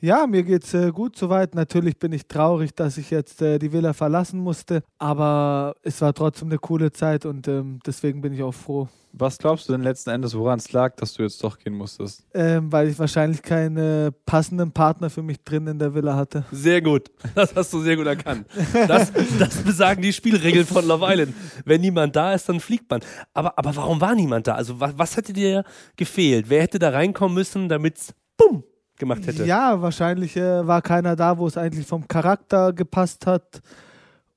Ja, 0.00 0.26
mir 0.26 0.44
geht's 0.44 0.74
äh, 0.74 0.90
gut 0.92 1.16
soweit. 1.16 1.54
Natürlich 1.54 1.98
bin 1.98 2.12
ich 2.12 2.26
traurig, 2.26 2.74
dass 2.74 2.98
ich 2.98 3.10
jetzt 3.10 3.42
äh, 3.42 3.58
die 3.58 3.72
Villa 3.72 3.92
verlassen 3.92 4.40
musste, 4.40 4.82
aber 4.98 5.74
es 5.82 6.00
war 6.00 6.14
trotzdem 6.14 6.48
eine 6.48 6.58
coole 6.58 6.92
Zeit 6.92 7.26
und 7.26 7.48
ähm, 7.48 7.80
deswegen 7.84 8.20
bin 8.20 8.32
ich 8.32 8.42
auch 8.42 8.54
froh. 8.54 8.88
Was 9.12 9.38
glaubst 9.38 9.68
du 9.68 9.72
denn 9.72 9.82
letzten 9.82 10.10
Endes, 10.10 10.36
woran 10.36 10.58
es 10.58 10.70
lag, 10.72 10.94
dass 10.96 11.14
du 11.14 11.22
jetzt 11.22 11.42
doch 11.42 11.58
gehen 11.58 11.74
musstest? 11.74 12.24
Ähm, 12.34 12.70
weil 12.70 12.88
ich 12.88 12.98
wahrscheinlich 12.98 13.42
keinen 13.42 13.76
äh, 13.76 14.12
passenden 14.26 14.70
Partner 14.70 15.10
für 15.10 15.22
mich 15.22 15.42
drin 15.42 15.66
in 15.66 15.78
der 15.78 15.94
Villa 15.94 16.14
hatte. 16.14 16.44
Sehr 16.52 16.80
gut. 16.82 17.10
Das 17.34 17.54
hast 17.54 17.72
du 17.72 17.80
sehr 17.80 17.96
gut 17.96 18.06
erkannt. 18.06 18.46
Das, 18.88 19.12
das 19.38 19.62
besagen 19.62 20.02
die 20.02 20.12
Spielregeln 20.12 20.66
von 20.66 20.86
Love 20.86 21.06
Island. 21.08 21.34
Wenn 21.64 21.80
niemand 21.80 22.16
da 22.16 22.34
ist, 22.34 22.48
dann 22.48 22.58
fliegt 22.60 22.90
man. 22.90 23.00
Aber, 23.32 23.56
aber 23.56 23.74
warum 23.76 24.00
war 24.00 24.14
niemand 24.14 24.46
da? 24.46 24.54
Also 24.54 24.80
was, 24.80 24.96
was 24.96 25.16
hätte 25.16 25.32
dir 25.32 25.64
gefehlt? 25.96 26.46
Wer 26.48 26.62
hätte 26.62 26.78
da 26.78 26.90
reinkommen 26.90 27.34
müssen, 27.34 27.68
damit 27.68 28.14
bumm 28.36 28.64
gemacht 28.98 29.26
hätte? 29.26 29.44
Ja, 29.44 29.80
wahrscheinlich 29.80 30.36
äh, 30.36 30.66
war 30.66 30.82
keiner 30.82 31.16
da, 31.16 31.36
wo 31.38 31.46
es 31.46 31.56
eigentlich 31.56 31.86
vom 31.86 32.06
Charakter 32.08 32.72
gepasst 32.72 33.26
hat. 33.26 33.60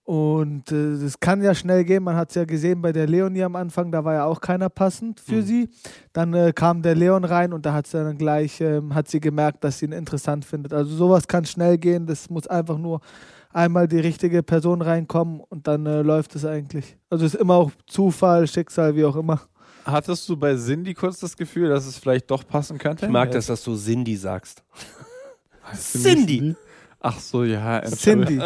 Und 0.04 0.72
es 0.72 1.16
äh, 1.16 1.18
kann 1.20 1.42
ja 1.44 1.54
schnell 1.54 1.84
gehen. 1.86 2.04
Man 2.04 2.16
hat 2.16 2.30
es 2.30 2.36
ja 2.36 2.44
gesehen 2.44 2.82
bei 2.82 2.92
der 2.92 3.08
Leonie 3.08 3.44
am 3.44 3.56
Anfang, 3.56 3.92
da 3.92 4.04
war 4.04 4.16
ja 4.16 4.26
auch 4.26 4.42
keiner 4.42 4.68
passend 4.68 5.20
für 5.20 5.36
Mhm. 5.36 5.42
sie. 5.44 5.70
Dann 6.12 6.34
äh, 6.34 6.52
kam 6.54 6.82
der 6.82 6.96
Leon 6.96 7.24
rein 7.24 7.54
und 7.54 7.66
da 7.66 7.74
hat 7.74 7.88
sie 7.88 7.98
dann 8.04 8.18
gleich, 8.18 8.60
ähm, 8.62 8.94
hat 8.96 9.08
sie 9.08 9.20
gemerkt, 9.20 9.64
dass 9.64 9.78
sie 9.80 9.86
ihn 9.86 9.92
interessant 9.92 10.44
findet. 10.44 10.74
Also 10.74 10.96
sowas 10.96 11.28
kann 11.28 11.46
schnell 11.46 11.78
gehen. 11.78 12.08
Das 12.08 12.30
muss 12.30 12.48
einfach 12.48 12.78
nur 12.78 13.00
einmal 13.54 13.88
die 13.88 14.00
richtige 14.00 14.44
Person 14.44 14.82
reinkommen 14.82 15.40
und 15.40 15.68
dann 15.68 15.86
äh, 15.86 16.02
läuft 16.02 16.36
es 16.36 16.46
eigentlich. 16.46 16.98
Also 17.10 17.26
es 17.26 17.36
ist 17.36 17.40
immer 17.40 17.56
auch 17.56 17.72
Zufall, 17.86 18.48
Schicksal, 18.48 18.96
wie 18.96 19.06
auch 19.06 19.16
immer. 19.16 19.40
Hattest 19.86 20.28
du 20.30 20.38
bei 20.38 20.56
Cindy 20.56 20.94
kurz 20.94 21.20
das 21.20 21.36
Gefühl, 21.36 21.70
dass 21.70 21.86
es 21.86 21.98
vielleicht 21.98 22.30
doch 22.30 22.48
passen 22.48 22.78
könnte? 22.78 23.06
Ich 23.06 23.12
mag 23.12 23.32
das, 23.32 23.48
dass 23.48 23.64
du 23.64 23.76
Cindy 23.76 24.16
sagst. 24.16 24.64
Cindy. 25.76 26.56
Ach 27.00 27.20
so, 27.20 27.44
ja. 27.44 27.82
Cindy. 27.84 28.40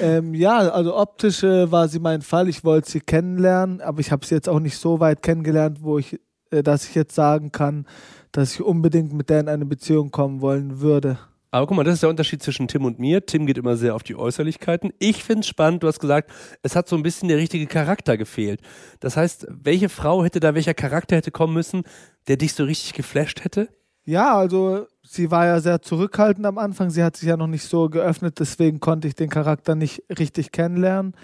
ähm, 0.00 0.34
ja, 0.34 0.58
also 0.58 0.96
optisch 0.96 1.42
äh, 1.42 1.70
war 1.70 1.88
sie 1.88 1.98
mein 1.98 2.22
Fall. 2.22 2.48
Ich 2.48 2.64
wollte 2.64 2.90
sie 2.90 3.00
kennenlernen, 3.00 3.80
aber 3.80 4.00
ich 4.00 4.12
habe 4.12 4.24
sie 4.24 4.34
jetzt 4.34 4.48
auch 4.48 4.60
nicht 4.60 4.78
so 4.78 5.00
weit 5.00 5.22
kennengelernt, 5.22 5.78
wo 5.82 5.98
ich, 5.98 6.20
äh, 6.50 6.62
dass 6.62 6.88
ich 6.88 6.94
jetzt 6.94 7.14
sagen 7.14 7.50
kann, 7.50 7.86
dass 8.30 8.54
ich 8.54 8.62
unbedingt 8.62 9.12
mit 9.12 9.30
der 9.30 9.40
in 9.40 9.48
eine 9.48 9.66
Beziehung 9.66 10.10
kommen 10.10 10.40
wollen 10.40 10.80
würde. 10.80 11.18
Aber 11.54 11.66
guck 11.66 11.76
mal, 11.76 11.84
das 11.84 11.94
ist 11.94 12.02
der 12.02 12.08
Unterschied 12.08 12.42
zwischen 12.42 12.66
Tim 12.66 12.86
und 12.86 12.98
mir. 12.98 13.26
Tim 13.26 13.44
geht 13.44 13.58
immer 13.58 13.76
sehr 13.76 13.94
auf 13.94 14.02
die 14.02 14.16
Äußerlichkeiten. 14.16 14.90
Ich 14.98 15.22
finde 15.22 15.40
es 15.40 15.48
spannend, 15.48 15.82
du 15.82 15.86
hast 15.86 16.00
gesagt, 16.00 16.32
es 16.62 16.74
hat 16.74 16.88
so 16.88 16.96
ein 16.96 17.02
bisschen 17.02 17.28
der 17.28 17.36
richtige 17.36 17.66
Charakter 17.66 18.16
gefehlt. 18.16 18.62
Das 19.00 19.18
heißt, 19.18 19.46
welche 19.50 19.90
Frau 19.90 20.24
hätte 20.24 20.40
da, 20.40 20.54
welcher 20.54 20.72
Charakter 20.72 21.14
hätte 21.14 21.30
kommen 21.30 21.52
müssen, 21.52 21.82
der 22.26 22.38
dich 22.38 22.54
so 22.54 22.64
richtig 22.64 22.94
geflasht 22.94 23.44
hätte? 23.44 23.68
Ja, 24.04 24.34
also 24.34 24.86
sie 25.02 25.30
war 25.30 25.44
ja 25.44 25.60
sehr 25.60 25.82
zurückhaltend 25.82 26.46
am 26.46 26.56
Anfang. 26.56 26.88
Sie 26.88 27.04
hat 27.04 27.18
sich 27.18 27.28
ja 27.28 27.36
noch 27.36 27.46
nicht 27.46 27.64
so 27.64 27.90
geöffnet, 27.90 28.40
deswegen 28.40 28.80
konnte 28.80 29.06
ich 29.06 29.14
den 29.14 29.28
Charakter 29.28 29.74
nicht 29.74 30.02
richtig 30.18 30.52
kennenlernen. 30.52 31.14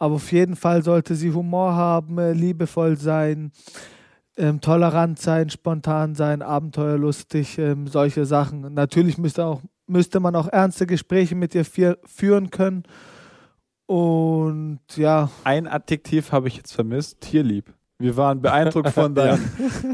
Aber 0.00 0.16
auf 0.16 0.32
jeden 0.32 0.56
Fall 0.56 0.82
sollte 0.82 1.14
sie 1.14 1.30
Humor 1.30 1.76
haben, 1.76 2.18
äh, 2.18 2.32
liebevoll 2.32 2.96
sein, 2.96 3.52
ähm, 4.36 4.60
tolerant 4.60 5.18
sein, 5.18 5.50
spontan 5.50 6.14
sein, 6.14 6.42
abenteuerlustig, 6.42 7.58
ähm, 7.58 7.86
solche 7.86 8.24
Sachen. 8.24 8.72
Natürlich 8.74 9.18
müsste, 9.18 9.44
auch, 9.44 9.62
müsste 9.86 10.20
man 10.20 10.34
auch 10.36 10.48
ernste 10.48 10.86
Gespräche 10.86 11.34
mit 11.34 11.54
ihr 11.54 11.64
führen 11.64 12.50
können. 12.50 12.84
Und 13.86 14.80
ja, 14.96 15.30
Ein 15.44 15.66
Adjektiv 15.66 16.32
habe 16.32 16.48
ich 16.48 16.56
jetzt 16.56 16.72
vermisst: 16.72 17.20
Tierlieb. 17.20 17.72
Wir 17.98 18.16
waren 18.16 18.40
beeindruckt 18.40 18.88
von 18.88 19.14
deinem, 19.14 19.38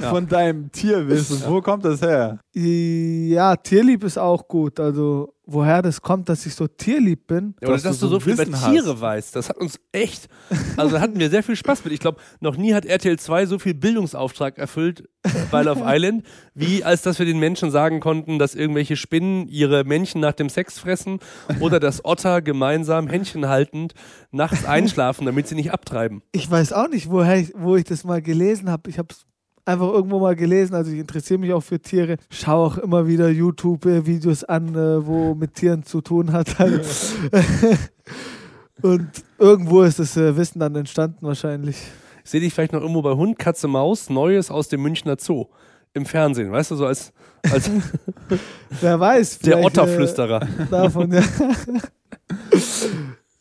von 0.00 0.26
deinem 0.26 0.72
Tierwissen. 0.72 1.42
Wo 1.46 1.60
kommt 1.60 1.84
das 1.84 2.00
her? 2.00 2.38
Ja, 2.58 3.56
tierlieb 3.56 4.04
ist 4.04 4.18
auch 4.18 4.48
gut. 4.48 4.80
Also 4.80 5.34
woher 5.48 5.80
das 5.80 6.02
kommt, 6.02 6.28
dass 6.28 6.44
ich 6.44 6.54
so 6.54 6.66
tierlieb 6.66 7.26
bin. 7.26 7.54
Ja, 7.60 7.68
oder 7.68 7.76
Dass 7.76 7.82
dass, 7.84 7.98
du 8.00 8.06
so 8.06 8.12
so 8.14 8.20
viel 8.20 8.34
über 8.34 8.42
Wissen 8.42 8.60
hast. 8.60 8.70
Tiere 8.70 9.00
weißt. 9.00 9.36
Das 9.36 9.48
hat 9.48 9.56
uns 9.56 9.80
echt, 9.92 10.28
also 10.76 10.96
da 10.96 11.00
hatten 11.00 11.18
wir 11.18 11.30
sehr 11.30 11.42
viel 11.42 11.56
Spaß 11.56 11.84
mit. 11.84 11.92
Ich 11.92 12.00
glaube, 12.00 12.20
noch 12.40 12.56
nie 12.56 12.74
hat 12.74 12.84
RTL 12.84 13.18
2 13.18 13.46
so 13.46 13.58
viel 13.58 13.74
Bildungsauftrag 13.74 14.58
erfüllt 14.58 15.08
bei 15.50 15.62
Love 15.62 15.82
Island, 15.86 16.24
wie 16.54 16.84
als 16.84 17.02
dass 17.02 17.18
wir 17.18 17.26
den 17.26 17.38
Menschen 17.38 17.70
sagen 17.70 18.00
konnten, 18.00 18.38
dass 18.38 18.54
irgendwelche 18.54 18.96
Spinnen 18.96 19.48
ihre 19.48 19.84
Männchen 19.84 20.20
nach 20.20 20.34
dem 20.34 20.48
Sex 20.48 20.78
fressen 20.78 21.18
oder 21.60 21.80
dass 21.80 22.04
Otter 22.04 22.42
gemeinsam 22.42 23.08
Händchen 23.08 23.48
haltend 23.48 23.94
nachts 24.30 24.64
einschlafen, 24.64 25.24
damit 25.24 25.48
sie 25.48 25.54
nicht 25.54 25.72
abtreiben. 25.72 26.22
Ich 26.32 26.50
weiß 26.50 26.72
auch 26.74 26.88
nicht, 26.88 27.08
woher 27.10 27.38
ich, 27.38 27.52
wo 27.56 27.76
ich 27.76 27.84
das 27.84 28.04
mal 28.04 28.20
gelesen 28.20 28.68
habe. 28.70 28.90
Ich 28.90 28.98
habe 28.98 29.08
es 29.10 29.27
einfach 29.68 29.92
irgendwo 29.92 30.18
mal 30.18 30.34
gelesen. 30.34 30.74
Also 30.74 30.90
ich 30.90 30.98
interessiere 30.98 31.38
mich 31.38 31.52
auch 31.52 31.62
für 31.62 31.78
Tiere. 31.78 32.16
Schaue 32.30 32.66
auch 32.66 32.78
immer 32.78 33.06
wieder 33.06 33.28
YouTube-Videos 33.28 34.44
an, 34.44 34.74
äh, 34.74 35.06
wo 35.06 35.34
mit 35.34 35.54
Tieren 35.54 35.84
zu 35.84 36.00
tun 36.00 36.32
hat. 36.32 36.58
Halt. 36.58 36.86
Und 38.82 39.10
irgendwo 39.38 39.82
ist 39.82 39.98
das 39.98 40.16
äh, 40.16 40.36
Wissen 40.36 40.58
dann 40.58 40.74
entstanden 40.74 41.26
wahrscheinlich. 41.26 41.76
Ich 42.24 42.30
sehe 42.30 42.40
dich 42.40 42.54
vielleicht 42.54 42.72
noch 42.72 42.80
irgendwo 42.80 43.02
bei 43.02 43.12
Hund, 43.12 43.38
Katze, 43.38 43.68
Maus, 43.68 44.10
Neues 44.10 44.50
aus 44.50 44.68
dem 44.68 44.82
Münchner 44.82 45.16
Zoo. 45.18 45.46
Im 45.94 46.04
Fernsehen, 46.04 46.52
weißt 46.52 46.70
du, 46.70 46.76
so 46.76 46.86
als, 46.86 47.12
als 47.50 47.70
Wer 48.80 49.00
weiß. 49.00 49.38
der 49.38 49.56
vielleicht, 49.56 49.78
Otterflüsterer. 49.78 50.42
Äh, 50.42 50.66
davon, 50.70 51.12
ja. 51.12 51.22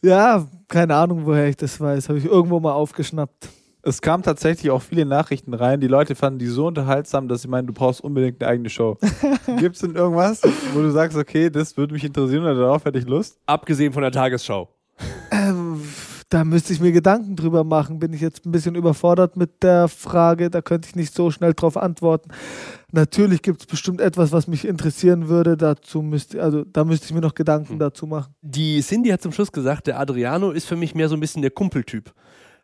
ja, 0.02 0.48
keine 0.68 0.96
Ahnung, 0.96 1.26
woher 1.26 1.48
ich 1.50 1.58
das 1.58 1.80
weiß. 1.80 2.08
Habe 2.08 2.20
ich 2.20 2.26
irgendwo 2.26 2.60
mal 2.60 2.72
aufgeschnappt. 2.72 3.50
Es 3.88 4.02
kamen 4.02 4.22
tatsächlich 4.22 4.70
auch 4.70 4.82
viele 4.82 5.06
Nachrichten 5.06 5.54
rein. 5.54 5.80
Die 5.80 5.88
Leute 5.88 6.16
fanden 6.16 6.40
die 6.40 6.48
so 6.48 6.68
unterhaltsam, 6.68 7.30
dass 7.30 7.44
sie 7.44 7.48
meinen, 7.48 7.68
du 7.68 7.74
brauchst 7.74 8.02
unbedingt 8.02 8.44
eine 8.44 8.52
eigene 8.52 8.70
Show. 8.70 8.98
Gibt 9.60 9.76
es 9.76 9.82
denn 9.82 9.96
irgendwas, 9.96 10.42
wo 10.74 10.82
du 10.82 10.92
sagst, 10.92 11.18
okay, 11.18 11.50
das 11.50 11.78
würde 11.78 11.94
mich 11.94 12.04
interessieren 12.04 12.44
oder 12.44 12.56
darauf 12.56 12.84
hätte 12.84 13.00
ich 13.00 13.08
Lust? 13.08 13.40
Abgesehen 13.46 13.94
von 13.94 14.02
der 14.02 14.12
Tagesschau. 14.12 14.68
Ähm, 15.32 15.82
da 16.28 16.44
müsste 16.44 16.74
ich 16.74 16.82
mir 16.82 16.92
Gedanken 16.92 17.38
drüber 17.38 17.64
machen. 17.64 18.00
Bin 18.00 18.12
ich 18.12 18.20
jetzt 18.20 18.46
ein 18.46 18.52
bisschen 18.52 18.76
überfordert 18.76 19.38
mit 19.38 19.64
der 19.64 19.88
Frage. 19.88 20.50
Da 20.50 20.62
könnte 20.62 20.90
ich 20.90 20.96
nicht 20.98 21.14
so 21.14 21.32
schnell 21.32 21.54
drauf 21.54 21.78
antworten. 21.78 22.32
Natürlich 22.92 23.42
gibt 23.42 23.62
es 23.62 23.68
bestimmt 23.68 24.02
etwas, 24.02 24.34
was 24.34 24.48
mich 24.48 24.68
interessieren 24.68 25.30
würde. 25.30 25.56
Dazu 25.56 26.02
müsste, 26.02 26.44
also 26.44 26.66
da 26.66 26.84
müsste 26.84 27.06
ich 27.06 27.14
mir 27.14 27.22
noch 27.22 27.36
Gedanken 27.36 27.74
Hm. 27.74 27.80
dazu 27.80 28.06
machen. 28.06 28.34
Die 28.42 28.82
Cindy 28.82 29.12
hat 29.12 29.22
zum 29.22 29.32
Schluss 29.32 29.54
gesagt, 29.54 29.88
der 29.88 29.98
Adriano 29.98 30.52
ist 30.52 30.68
für 30.68 30.76
mich 30.76 30.94
mehr 30.94 31.08
so 31.08 31.16
ein 31.16 31.22
bisschen 31.22 31.42
der 31.42 31.52
Kumpeltyp. 31.52 32.12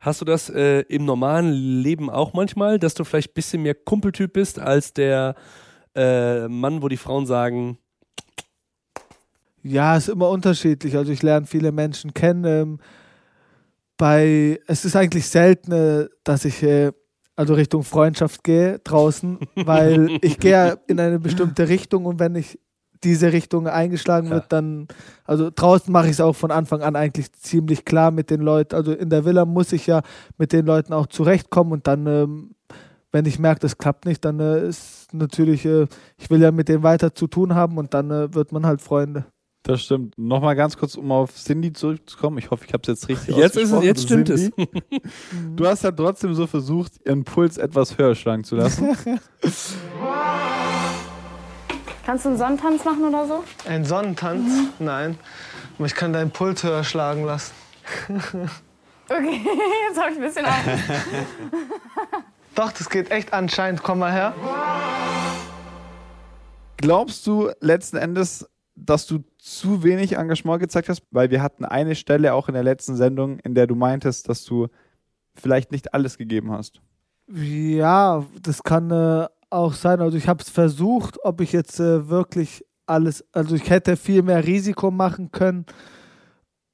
Hast 0.03 0.19
du 0.19 0.25
das 0.25 0.49
äh, 0.49 0.81
im 0.89 1.05
normalen 1.05 1.53
Leben 1.53 2.09
auch 2.09 2.33
manchmal, 2.33 2.77
dass 2.77 2.93
du 2.93 3.05
vielleicht 3.05 3.31
ein 3.31 3.35
bisschen 3.35 3.61
mehr 3.61 3.73
Kumpeltyp 3.73 4.33
bist 4.33 4.59
als 4.59 4.93
der 4.93 5.33
äh, 5.95 6.49
Mann, 6.49 6.81
wo 6.81 6.89
die 6.89 6.97
Frauen 6.97 7.25
sagen, 7.25 7.77
Ja, 9.61 9.95
ist 9.95 10.09
immer 10.09 10.29
unterschiedlich. 10.29 10.97
Also 10.97 11.13
ich 11.13 11.23
lerne 11.23 11.45
viele 11.45 11.71
Menschen 11.71 12.13
kennen. 12.13 12.43
Ähm, 12.43 12.79
bei, 13.95 14.59
es 14.67 14.83
ist 14.83 14.97
eigentlich 14.97 15.25
selten, 15.29 15.71
äh, 15.71 16.09
dass 16.25 16.43
ich 16.43 16.61
äh, 16.63 16.91
also 17.37 17.53
Richtung 17.53 17.83
Freundschaft 17.83 18.43
gehe 18.43 18.79
draußen, 18.79 19.39
weil 19.55 20.17
ich 20.21 20.37
gehe 20.37 20.51
ja 20.51 20.75
in 20.87 20.99
eine 20.99 21.17
bestimmte 21.19 21.69
Richtung 21.69 22.03
und 22.05 22.19
wenn 22.19 22.35
ich 22.35 22.59
diese 23.03 23.33
Richtung 23.33 23.67
eingeschlagen 23.67 24.29
wird, 24.29 24.45
dann, 24.49 24.87
also 25.25 25.49
draußen 25.53 25.91
mache 25.91 26.05
ich 26.05 26.13
es 26.13 26.21
auch 26.21 26.35
von 26.35 26.51
Anfang 26.51 26.81
an 26.81 26.95
eigentlich 26.95 27.31
ziemlich 27.33 27.85
klar 27.85 28.11
mit 28.11 28.29
den 28.29 28.41
Leuten. 28.41 28.75
Also 28.75 28.93
in 28.93 29.09
der 29.09 29.25
Villa 29.25 29.45
muss 29.45 29.71
ich 29.71 29.87
ja 29.87 30.01
mit 30.37 30.53
den 30.53 30.65
Leuten 30.65 30.93
auch 30.93 31.07
zurechtkommen 31.07 31.73
und 31.73 31.87
dann, 31.87 32.07
ähm, 32.07 32.51
wenn 33.11 33.25
ich 33.25 33.39
merke, 33.39 33.59
das 33.59 33.77
klappt 33.77 34.05
nicht, 34.05 34.25
dann 34.25 34.39
äh, 34.39 34.67
ist 34.67 35.13
natürlich, 35.13 35.65
äh, 35.65 35.87
ich 36.17 36.29
will 36.29 36.41
ja 36.41 36.51
mit 36.51 36.69
denen 36.69 36.83
weiter 36.83 37.13
zu 37.13 37.27
tun 37.27 37.53
haben 37.53 37.77
und 37.77 37.93
dann 37.93 38.09
äh, 38.09 38.33
wird 38.33 38.51
man 38.51 38.65
halt 38.65 38.81
Freunde. 38.81 39.25
Das 39.63 39.81
stimmt. 39.81 40.17
Nochmal 40.17 40.57
ganz 40.57 40.75
kurz, 40.75 40.95
um 40.95 41.09
auf 41.13 41.33
Cindy 41.33 41.71
zurückzukommen. 41.71 42.37
Ich 42.37 42.51
hoffe, 42.51 42.65
ich 42.67 42.73
habe 42.73 42.81
es 42.81 42.87
jetzt 42.87 43.07
richtig 43.07 43.37
jetzt, 43.37 43.55
ist 43.55 43.71
es, 43.71 43.83
jetzt 43.83 44.03
stimmt 44.03 44.29
es. 44.29 44.51
Cindy, 44.51 44.69
Du 45.55 45.65
hast 45.65 45.83
ja 45.83 45.91
trotzdem 45.91 46.33
so 46.33 46.47
versucht, 46.47 46.99
ihren 47.05 47.23
Puls 47.23 47.57
etwas 47.57 47.97
höher 47.97 48.13
schlagen 48.13 48.43
zu 48.43 48.57
lassen. 48.57 48.89
Kannst 52.05 52.25
du 52.25 52.29
einen 52.29 52.37
Sonnentanz 52.37 52.83
machen 52.83 53.05
oder 53.05 53.25
so? 53.25 53.43
Ein 53.67 53.85
Sonnentanz? 53.85 54.51
Nein. 54.79 55.17
Aber 55.77 55.85
ich 55.85 55.95
kann 55.95 56.11
deinen 56.11 56.31
Puls 56.31 56.63
höher 56.63 56.83
schlagen 56.83 57.25
lassen. 57.25 57.53
Okay, 59.09 59.41
jetzt 59.89 59.99
habe 59.99 60.11
ich 60.11 60.17
ein 60.17 60.23
bisschen 60.23 60.45
Angst. 60.45 60.83
Doch, 62.55 62.71
das 62.71 62.89
geht 62.89 63.11
echt 63.11 63.33
anscheinend. 63.33 63.83
Komm 63.83 63.99
mal 63.99 64.11
her. 64.13 64.33
Glaubst 66.77 67.27
du 67.27 67.51
letzten 67.59 67.97
Endes, 67.97 68.49
dass 68.75 69.05
du 69.05 69.19
zu 69.37 69.83
wenig 69.83 70.13
Engagement 70.13 70.61
gezeigt 70.61 70.87
hast? 70.87 71.03
Weil 71.11 71.31
wir 71.31 71.43
hatten 71.43 71.65
eine 71.65 71.95
Stelle 71.95 72.33
auch 72.33 72.47
in 72.47 72.53
der 72.53 72.63
letzten 72.63 72.95
Sendung, 72.95 73.39
in 73.39 73.55
der 73.55 73.67
du 73.67 73.75
meintest, 73.75 74.29
dass 74.29 74.45
du 74.45 74.69
vielleicht 75.35 75.73
nicht 75.73 75.93
alles 75.93 76.17
gegeben 76.17 76.51
hast. 76.51 76.81
Ja, 77.27 78.25
das 78.41 78.63
kann 78.63 78.89
äh, 78.89 79.27
auch 79.53 79.73
sein. 79.73 80.01
Also 80.01 80.17
ich 80.17 80.27
habe 80.27 80.41
es 80.41 80.49
versucht, 80.49 81.23
ob 81.23 81.41
ich 81.41 81.51
jetzt 81.51 81.79
äh, 81.79 82.09
wirklich 82.09 82.65
alles, 82.85 83.23
also 83.31 83.55
ich 83.55 83.69
hätte 83.69 83.95
viel 83.95 84.23
mehr 84.23 84.45
Risiko 84.45 84.91
machen 84.91 85.31
können, 85.31 85.65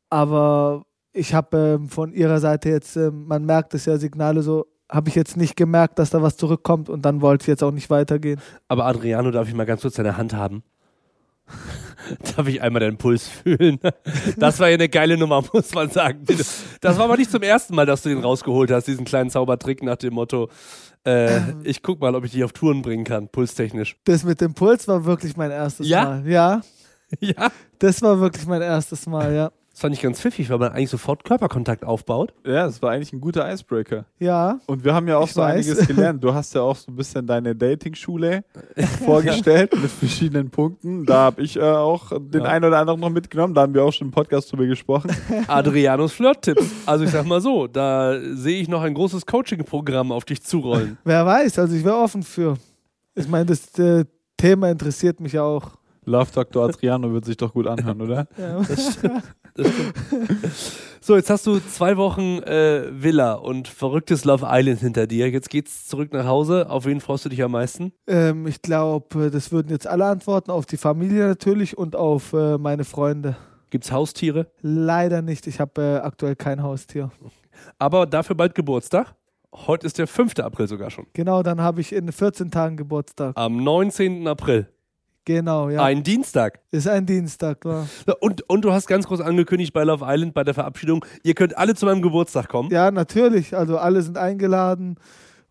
aber 0.09 0.85
ich 1.13 1.33
habe 1.33 1.57
ähm, 1.57 1.89
von 1.89 2.13
ihrer 2.13 2.39
Seite 2.39 2.69
jetzt, 2.69 2.95
ähm, 2.95 3.25
man 3.25 3.45
merkt 3.45 3.73
es 3.73 3.85
ja, 3.85 3.97
Signale 3.97 4.41
so, 4.41 4.65
habe 4.89 5.09
ich 5.09 5.15
jetzt 5.15 5.37
nicht 5.37 5.55
gemerkt, 5.55 5.99
dass 5.99 6.09
da 6.09 6.21
was 6.21 6.37
zurückkommt 6.37 6.89
und 6.89 7.03
dann 7.03 7.21
wollte 7.21 7.43
ich 7.43 7.47
jetzt 7.47 7.63
auch 7.63 7.71
nicht 7.71 7.89
weitergehen. 7.89 8.39
Aber 8.67 8.85
Adriano, 8.85 9.29
darf 9.29 9.47
ich 9.47 9.53
mal 9.53 9.65
ganz 9.65 9.81
kurz 9.81 9.95
deine 9.95 10.17
Hand 10.17 10.33
haben? 10.33 10.63
Darf 12.35 12.47
ich 12.47 12.61
einmal 12.61 12.79
deinen 12.79 12.97
Puls 12.97 13.27
fühlen? 13.27 13.79
Das 14.37 14.59
war 14.59 14.67
ja 14.69 14.75
eine 14.75 14.89
geile 14.89 15.17
Nummer, 15.17 15.43
muss 15.53 15.73
man 15.73 15.89
sagen. 15.89 16.25
Das 16.81 16.97
war 16.97 17.05
aber 17.05 17.17
nicht 17.17 17.31
zum 17.31 17.41
ersten 17.43 17.75
Mal, 17.75 17.85
dass 17.85 18.01
du 18.03 18.09
den 18.09 18.19
rausgeholt 18.19 18.71
hast, 18.71 18.85
diesen 18.87 19.05
kleinen 19.05 19.29
Zaubertrick 19.29 19.83
nach 19.83 19.97
dem 19.97 20.13
Motto, 20.13 20.49
äh, 21.05 21.39
ich 21.63 21.81
guck 21.83 21.99
mal, 21.99 22.15
ob 22.15 22.23
ich 22.25 22.31
dich 22.31 22.43
auf 22.43 22.53
Touren 22.53 22.81
bringen 22.81 23.03
kann, 23.03 23.27
pulstechnisch. 23.29 23.97
Das 24.05 24.23
mit 24.23 24.39
dem 24.41 24.53
Puls 24.53 24.87
war 24.87 25.03
wirklich 25.05 25.35
mein 25.37 25.51
erstes 25.51 25.87
Ja? 25.87 26.03
Mal. 26.05 26.27
Ja, 26.29 26.61
Ja. 27.19 27.49
das 27.79 28.01
war 28.01 28.19
wirklich 28.19 28.45
mein 28.45 28.61
erstes 28.61 29.05
Mal, 29.07 29.33
ja. 29.33 29.51
Das 29.79 29.83
fand 29.83 29.95
ich 29.95 30.01
ganz 30.01 30.19
pfiffig, 30.19 30.49
weil 30.49 30.57
man 30.57 30.73
eigentlich 30.73 30.89
sofort 30.89 31.23
Körperkontakt 31.23 31.85
aufbaut. 31.85 32.33
Ja, 32.45 32.65
das 32.65 32.81
war 32.81 32.91
eigentlich 32.91 33.13
ein 33.13 33.21
guter 33.21 33.49
Icebreaker. 33.49 34.03
Ja, 34.19 34.59
Und 34.67 34.83
wir 34.83 34.93
haben 34.93 35.07
ja 35.07 35.17
auch 35.17 35.29
so 35.29 35.39
weiß. 35.39 35.53
einiges 35.69 35.87
gelernt. 35.87 36.21
Du 36.21 36.33
hast 36.33 36.53
ja 36.53 36.59
auch 36.63 36.75
so 36.75 36.91
ein 36.91 36.97
bisschen 36.97 37.25
deine 37.25 37.55
Dating-Schule 37.55 38.43
vorgestellt 39.05 39.71
mit 39.81 39.89
verschiedenen 39.89 40.49
Punkten. 40.49 41.05
Da 41.05 41.19
habe 41.19 41.41
ich 41.43 41.55
äh, 41.55 41.61
auch 41.61 42.11
den 42.19 42.41
Ja. 42.43 42.49
einen 42.49 42.65
oder 42.65 42.77
anderen 42.79 42.99
noch 42.99 43.09
mitgenommen. 43.09 43.53
Da 43.53 43.61
haben 43.61 43.73
wir 43.73 43.81
auch 43.85 43.93
schon 43.93 44.07
im 44.07 44.11
Podcast 44.11 44.51
drüber 44.51 44.65
gesprochen. 44.65 45.11
Adrianos 45.47 46.11
Flirt-Tipps. 46.11 46.65
Also 46.85 47.05
ich 47.05 47.11
sag 47.11 47.25
mal 47.25 47.39
so, 47.39 47.67
da 47.67 48.19
sehe 48.33 48.61
ich 48.61 48.67
noch 48.67 48.81
ein 48.81 48.93
großes 48.93 49.25
Coaching-Programm 49.25 50.11
auf 50.11 50.25
dich 50.25 50.41
zurollen. 50.43 50.97
wer 51.05 51.25
weiß, 51.25 51.57
also 51.57 51.73
ich 51.73 51.85
wäre 51.85 51.95
offen 51.95 52.23
für. 52.23 52.57
Ich 53.15 53.29
meine, 53.29 53.45
das 53.45 53.79
äh, 53.79 54.03
Thema 54.35 54.71
interessiert 54.71 55.21
mich 55.21 55.39
auch. 55.39 55.71
Love 56.05 56.31
Dr. 56.33 56.65
Adriano 56.65 57.13
wird 57.13 57.23
sich 57.25 57.37
doch 57.37 57.53
gut 57.53 57.67
anhören, 57.67 58.01
oder? 58.01 58.27
Ja. 58.37 58.59
Das 58.67 58.93
stimmt. 58.95 59.23
So, 61.01 61.15
jetzt 61.15 61.29
hast 61.29 61.47
du 61.47 61.59
zwei 61.59 61.95
Wochen 61.97 62.39
äh, 62.43 62.83
Villa 62.91 63.33
und 63.33 63.67
verrücktes 63.67 64.25
Love 64.25 64.45
Island 64.47 64.81
hinter 64.81 65.07
dir. 65.07 65.29
Jetzt 65.29 65.49
geht's 65.49 65.87
zurück 65.87 66.11
nach 66.11 66.25
Hause. 66.25 66.69
Auf 66.69 66.85
wen 66.85 66.99
freust 66.99 67.25
du 67.25 67.29
dich 67.29 67.41
am 67.41 67.51
meisten? 67.51 67.93
Ähm, 68.05 68.45
ich 68.45 68.61
glaube, 68.61 69.31
das 69.31 69.51
würden 69.51 69.69
jetzt 69.69 69.87
alle 69.87 70.05
antworten, 70.05 70.51
auf 70.51 70.65
die 70.65 70.77
Familie 70.77 71.27
natürlich 71.27 71.77
und 71.77 71.95
auf 71.95 72.33
äh, 72.33 72.57
meine 72.57 72.83
Freunde. 72.83 73.37
Gibt's 73.69 73.91
Haustiere? 73.91 74.51
Leider 74.61 75.21
nicht, 75.21 75.47
ich 75.47 75.59
habe 75.59 75.81
äh, 75.81 75.95
aktuell 76.05 76.35
kein 76.35 76.61
Haustier. 76.61 77.11
Aber 77.77 78.05
dafür 78.05 78.35
bald 78.35 78.53
Geburtstag. 78.53 79.15
Heute 79.55 79.87
ist 79.87 79.97
der 79.97 80.05
5. 80.05 80.37
April 80.39 80.67
sogar 80.67 80.91
schon. 80.91 81.07
Genau, 81.13 81.41
dann 81.41 81.61
habe 81.61 81.81
ich 81.81 81.91
in 81.91 82.11
14 82.11 82.51
Tagen 82.51 82.77
Geburtstag. 82.77 83.35
Am 83.35 83.63
19. 83.63 84.27
April. 84.27 84.67
Genau, 85.29 85.69
ja. 85.69 85.83
Ein 85.83 86.01
Dienstag. 86.01 86.59
Ist 86.71 86.87
ein 86.87 87.05
Dienstag, 87.05 87.63
ja. 87.63 87.85
So, 88.07 88.15
Und, 88.19 88.49
und 88.49 88.65
du 88.65 88.73
hast 88.73 88.87
ganz 88.87 89.05
groß 89.05 89.21
angekündigt 89.21 89.73
bei 89.73 89.83
Love 89.83 90.03
Island 90.07 90.33
bei 90.33 90.43
der 90.43 90.55
Verabschiedung, 90.55 91.05
ihr 91.21 91.35
könnt 91.35 91.55
alle 91.55 91.75
zu 91.75 91.85
meinem 91.85 92.01
Geburtstag 92.01 92.47
kommen. 92.47 92.71
Ja, 92.71 92.89
natürlich. 92.89 93.55
Also 93.55 93.77
alle 93.77 94.01
sind 94.01 94.17
eingeladen 94.17 94.95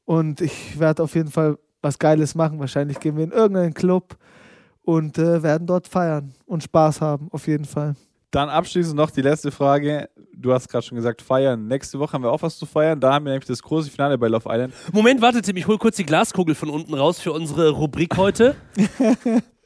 und 0.04 0.40
ich 0.40 0.80
werde 0.80 1.04
auf 1.04 1.14
jeden 1.14 1.30
Fall 1.30 1.58
was 1.80 2.00
Geiles 2.00 2.34
machen. 2.34 2.58
Wahrscheinlich 2.58 2.98
gehen 2.98 3.16
wir 3.16 3.22
in 3.22 3.30
irgendeinen 3.30 3.72
Club 3.72 4.16
und 4.82 5.16
äh, 5.16 5.44
werden 5.44 5.68
dort 5.68 5.86
feiern 5.86 6.34
und 6.44 6.64
Spaß 6.64 7.00
haben, 7.00 7.28
auf 7.30 7.46
jeden 7.46 7.64
Fall. 7.64 7.94
Dann 8.32 8.48
abschließend 8.48 8.96
noch 8.96 9.12
die 9.12 9.22
letzte 9.22 9.52
Frage. 9.52 10.10
Du 10.34 10.52
hast 10.52 10.68
gerade 10.68 10.84
schon 10.84 10.96
gesagt, 10.96 11.22
feiern. 11.22 11.68
Nächste 11.68 12.00
Woche 12.00 12.14
haben 12.14 12.24
wir 12.24 12.32
auch 12.32 12.42
was 12.42 12.58
zu 12.58 12.66
feiern. 12.66 12.98
Da 12.98 13.12
haben 13.12 13.26
wir 13.26 13.30
nämlich 13.30 13.46
das 13.46 13.62
große 13.62 13.92
Finale 13.92 14.18
bei 14.18 14.26
Love 14.26 14.48
Island. 14.48 14.74
Moment, 14.92 15.22
warte, 15.22 15.40
Tim, 15.40 15.56
ich 15.56 15.68
hol 15.68 15.78
kurz 15.78 15.94
die 15.94 16.04
Glaskugel 16.04 16.56
von 16.56 16.68
unten 16.68 16.94
raus 16.94 17.20
für 17.20 17.32
unsere 17.32 17.70
Rubrik 17.70 18.16
heute. 18.16 18.56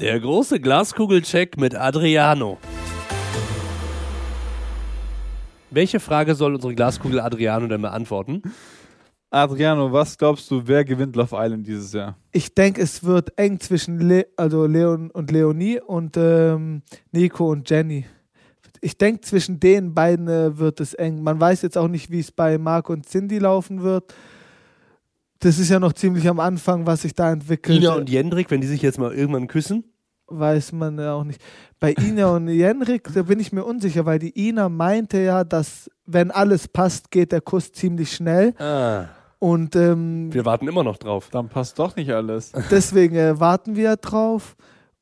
Der 0.00 0.20
große 0.20 0.60
Glaskugelcheck 0.60 1.56
mit 1.56 1.74
Adriano. 1.74 2.58
Welche 5.72 5.98
Frage 5.98 6.36
soll 6.36 6.54
unsere 6.54 6.72
Glaskugel 6.72 7.18
Adriano 7.18 7.66
denn 7.66 7.82
beantworten? 7.82 8.42
Adriano, 9.30 9.92
was 9.92 10.16
glaubst 10.16 10.48
du, 10.52 10.62
wer 10.66 10.84
gewinnt 10.84 11.16
Love 11.16 11.34
Island 11.36 11.66
dieses 11.66 11.92
Jahr? 11.92 12.16
Ich 12.30 12.54
denke, 12.54 12.80
es 12.80 13.02
wird 13.02 13.36
eng 13.36 13.58
zwischen 13.58 13.98
Le 13.98 14.28
also 14.36 14.66
Leon 14.66 15.10
und 15.10 15.32
Leonie 15.32 15.80
und 15.80 16.16
ähm, 16.16 16.82
Nico 17.10 17.50
und 17.50 17.68
Jenny. 17.68 18.06
Ich 18.80 18.98
denke, 18.98 19.22
zwischen 19.22 19.58
den 19.58 19.94
beiden 19.94 20.28
äh, 20.28 20.56
wird 20.58 20.78
es 20.78 20.94
eng. 20.94 21.24
Man 21.24 21.40
weiß 21.40 21.62
jetzt 21.62 21.76
auch 21.76 21.88
nicht, 21.88 22.08
wie 22.08 22.20
es 22.20 22.30
bei 22.30 22.56
Marc 22.56 22.88
und 22.88 23.04
Cindy 23.04 23.38
laufen 23.38 23.82
wird. 23.82 24.14
Das 25.40 25.58
ist 25.58 25.68
ja 25.70 25.78
noch 25.78 25.92
ziemlich 25.92 26.28
am 26.28 26.40
Anfang, 26.40 26.86
was 26.86 27.02
sich 27.02 27.14
da 27.14 27.30
entwickelt. 27.32 27.78
Ina 27.78 27.94
und 27.94 28.10
Jendrik, 28.10 28.50
wenn 28.50 28.60
die 28.60 28.66
sich 28.66 28.82
jetzt 28.82 28.98
mal 28.98 29.12
irgendwann 29.12 29.46
küssen? 29.46 29.84
weiß 30.30 30.72
man 30.72 30.98
ja 30.98 31.14
auch 31.14 31.24
nicht. 31.24 31.40
Bei 31.80 31.94
Ina 31.94 32.36
und 32.36 32.48
Jenrik, 32.48 33.08
da 33.14 33.22
bin 33.22 33.40
ich 33.40 33.52
mir 33.52 33.64
unsicher, 33.64 34.04
weil 34.06 34.18
die 34.18 34.48
Ina 34.48 34.68
meinte 34.68 35.18
ja, 35.18 35.44
dass 35.44 35.90
wenn 36.06 36.30
alles 36.30 36.68
passt, 36.68 37.10
geht 37.10 37.32
der 37.32 37.40
Kuss 37.40 37.72
ziemlich 37.72 38.12
schnell. 38.12 38.54
Ah, 38.58 39.06
Und 39.38 39.74
ähm, 39.76 40.32
wir 40.32 40.44
warten 40.44 40.68
immer 40.68 40.84
noch 40.84 40.98
drauf. 40.98 41.28
Dann 41.30 41.48
passt 41.48 41.78
doch 41.78 41.96
nicht 41.96 42.10
alles. 42.10 42.52
deswegen 42.70 43.16
äh, 43.16 43.40
warten 43.40 43.76
wir 43.76 43.96
drauf. 43.96 44.56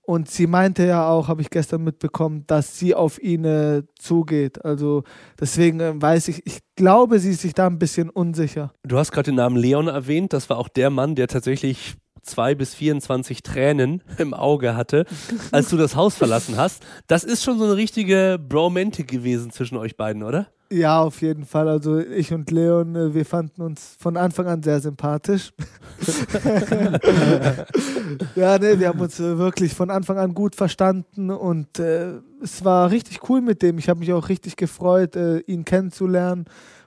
Und 0.06 0.30
sie 0.30 0.46
meinte 0.46 0.86
ja 0.86 1.08
auch, 1.08 1.26
habe 1.26 1.42
ich 1.42 1.50
gestern 1.50 1.82
mitbekommen, 1.82 2.44
dass 2.46 2.78
sie 2.78 2.94
auf 2.94 3.20
ihn 3.20 3.44
äh, 3.44 3.82
zugeht. 3.98 4.64
Also 4.64 5.02
deswegen 5.40 5.80
äh, 5.80 6.00
weiß 6.00 6.28
ich, 6.28 6.46
ich 6.46 6.60
glaube, 6.76 7.18
sie 7.18 7.32
ist 7.32 7.40
sich 7.40 7.54
da 7.54 7.66
ein 7.66 7.80
bisschen 7.80 8.08
unsicher. 8.08 8.72
Du 8.84 8.98
hast 8.98 9.10
gerade 9.10 9.32
den 9.32 9.34
Namen 9.34 9.56
Leon 9.56 9.88
erwähnt. 9.88 10.32
Das 10.32 10.48
war 10.48 10.58
auch 10.58 10.68
der 10.68 10.90
Mann, 10.90 11.16
der 11.16 11.26
tatsächlich 11.26 11.96
zwei 12.22 12.54
bis 12.54 12.72
24 12.74 13.42
Tränen 13.42 14.00
im 14.18 14.32
Auge 14.32 14.76
hatte, 14.76 15.06
als 15.50 15.70
du 15.70 15.76
das 15.76 15.96
Haus 15.96 16.14
verlassen 16.14 16.56
hast. 16.56 16.84
Das 17.08 17.24
ist 17.24 17.42
schon 17.42 17.58
so 17.58 17.64
eine 17.64 17.76
richtige 17.76 18.38
Bromantic 18.40 19.08
gewesen 19.08 19.50
zwischen 19.50 19.76
euch 19.76 19.96
beiden, 19.96 20.22
oder? 20.22 20.46
Ja, 20.70 21.00
auf 21.00 21.22
jeden 21.22 21.44
Fall. 21.44 21.68
Also 21.68 22.00
ich 22.00 22.32
und 22.32 22.50
Leon, 22.50 22.96
äh, 22.96 23.14
wir 23.14 23.24
fanden 23.24 23.62
uns 23.62 23.96
von 24.00 24.16
Anfang 24.16 24.48
an 24.48 24.64
sehr 24.64 24.80
sympathisch. 24.80 25.52
ja, 28.34 28.58
nee, 28.58 28.78
wir 28.78 28.88
haben 28.88 29.00
uns 29.00 29.20
äh, 29.20 29.38
wirklich 29.38 29.74
von 29.74 29.90
Anfang 29.90 30.18
an 30.18 30.34
gut 30.34 30.56
verstanden 30.56 31.30
und 31.30 31.78
äh, 31.78 32.14
es 32.42 32.64
war 32.64 32.90
richtig 32.90 33.20
cool 33.28 33.42
mit 33.42 33.62
dem. 33.62 33.78
Ich 33.78 33.88
habe 33.88 34.00
mich 34.00 34.12
auch 34.12 34.28
richtig 34.28 34.56
gefreut, 34.56 35.14
äh, 35.14 35.38
ihn 35.40 35.64
kennenzulernen. 35.64 36.46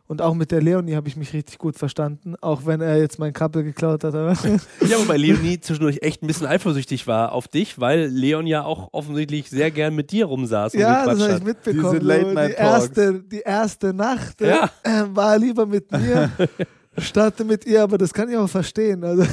Und 0.10 0.24
auch 0.24 0.34
mit 0.34 0.50
der 0.50 0.60
Leonie 0.60 0.95
habe 0.95 1.08
ich 1.08 1.15
mich 1.15 1.34
richtig 1.34 1.60
gut 1.60 1.78
verstanden, 1.78 2.34
auch 2.41 2.65
wenn 2.65 2.82
er 2.82 2.98
jetzt 2.98 3.19
mein 3.19 3.32
Kappel 3.32 3.63
geklaut 3.63 4.04
hat. 4.04 4.15
Ja, 4.15 4.98
wobei 4.98 5.17
Leonie 5.17 5.60
zwischendurch 5.60 6.00
echt 6.02 6.24
ein 6.24 6.28
bisschen 6.28 6.48
eifersüchtig 6.48 7.06
war 7.06 7.32
auf 7.32 7.48
dich, 7.48 7.80
weil 7.80 8.08
Leon 8.08 8.48
ja 8.48 8.63
auch 8.63 8.89
offensichtlich 8.91 9.52
sehr 9.52 9.69
gern 9.69 9.93
mit 9.93 10.10
dir 10.12 10.26
rumsaß 10.26 10.74
und 10.74 10.80
ja, 10.80 11.06
das 11.06 11.13
gequatscht 11.13 11.30
habe 11.30 11.38
ich 11.38 11.43
mitbekommen. 11.43 12.00
Diese 12.00 12.06
Late 12.08 12.26
So, 12.26 12.34
Night 12.34 12.50
die, 12.50 12.56
erste, 12.56 13.24
die 13.24 13.39
erste 13.41 13.93
Nacht 13.93 14.41
äh, 14.41 14.50
Ja. 14.50 14.72
war 15.13 15.34
er 15.34 15.39
lieber 15.39 15.67
mit 15.67 15.91
mir, 15.91 16.32
statt 16.98 17.45
mit 17.45 17.67
ihr, 17.67 17.84
aber 17.84 18.00
das 18.00 18.12
kann 18.12 18.32
ich 18.32 18.36
auch 18.36 18.50
verstehen. 18.50 19.04
Also. 19.04 19.24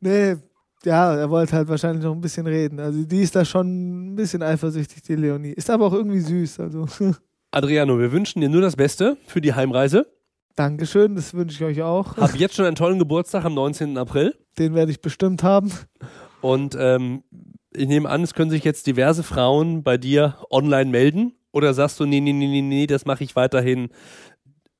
nee, 0.00 0.36
ja, 0.84 1.14
er 1.14 1.30
wollte 1.30 1.56
halt 1.56 1.68
wahrscheinlich 1.68 2.04
noch 2.04 2.12
ein 2.12 2.20
bisschen 2.20 2.46
reden. 2.46 2.80
Also 2.80 3.04
die 3.04 3.20
ist 3.20 3.34
da 3.34 3.44
schon 3.44 4.12
ein 4.12 4.16
bisschen 4.16 4.42
eifersüchtig, 4.42 5.02
die 5.02 5.16
Leonie. 5.16 5.50
Ist 5.50 5.70
aber 5.70 5.86
auch 5.86 5.92
irgendwie 5.92 6.20
süß. 6.20 6.60
Also 6.60 6.86
Adriano, 7.50 7.98
wir 7.98 8.12
wünschen 8.12 8.40
dir 8.40 8.48
nur 8.48 8.60
das 8.60 8.76
Beste 8.76 9.16
für 9.26 9.40
die 9.40 9.54
Heimreise. 9.54 10.06
Dankeschön, 10.56 11.16
das 11.16 11.34
wünsche 11.34 11.56
ich 11.56 11.64
euch 11.64 11.82
auch. 11.82 12.16
Hab 12.16 12.36
jetzt 12.36 12.54
schon 12.54 12.64
einen 12.64 12.76
tollen 12.76 12.98
Geburtstag 12.98 13.44
am 13.44 13.54
19. 13.54 13.98
April. 13.98 14.36
Den 14.58 14.74
werde 14.74 14.92
ich 14.92 15.00
bestimmt 15.00 15.42
haben. 15.42 15.72
Und 16.40 16.76
ähm, 16.78 17.24
ich 17.72 17.88
nehme 17.88 18.08
an, 18.08 18.22
es 18.22 18.34
können 18.34 18.50
sich 18.50 18.62
jetzt 18.62 18.86
diverse 18.86 19.24
Frauen 19.24 19.82
bei 19.82 19.96
dir 19.96 20.36
online 20.50 20.90
melden. 20.90 21.32
Oder 21.50 21.74
sagst 21.74 21.98
du, 21.98 22.06
nee, 22.06 22.20
nee, 22.20 22.32
nee, 22.32 22.46
nee, 22.46 22.62
nee, 22.62 22.86
das 22.86 23.04
mache 23.04 23.24
ich 23.24 23.34
weiterhin 23.34 23.88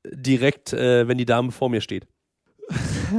direkt, 0.05 0.73
äh, 0.73 1.09
wenn 1.09 1.19
die 1.19 1.25
Dame 1.25 1.51
vor 1.51 1.71
mir 1.71 1.81
steht? 1.81 2.07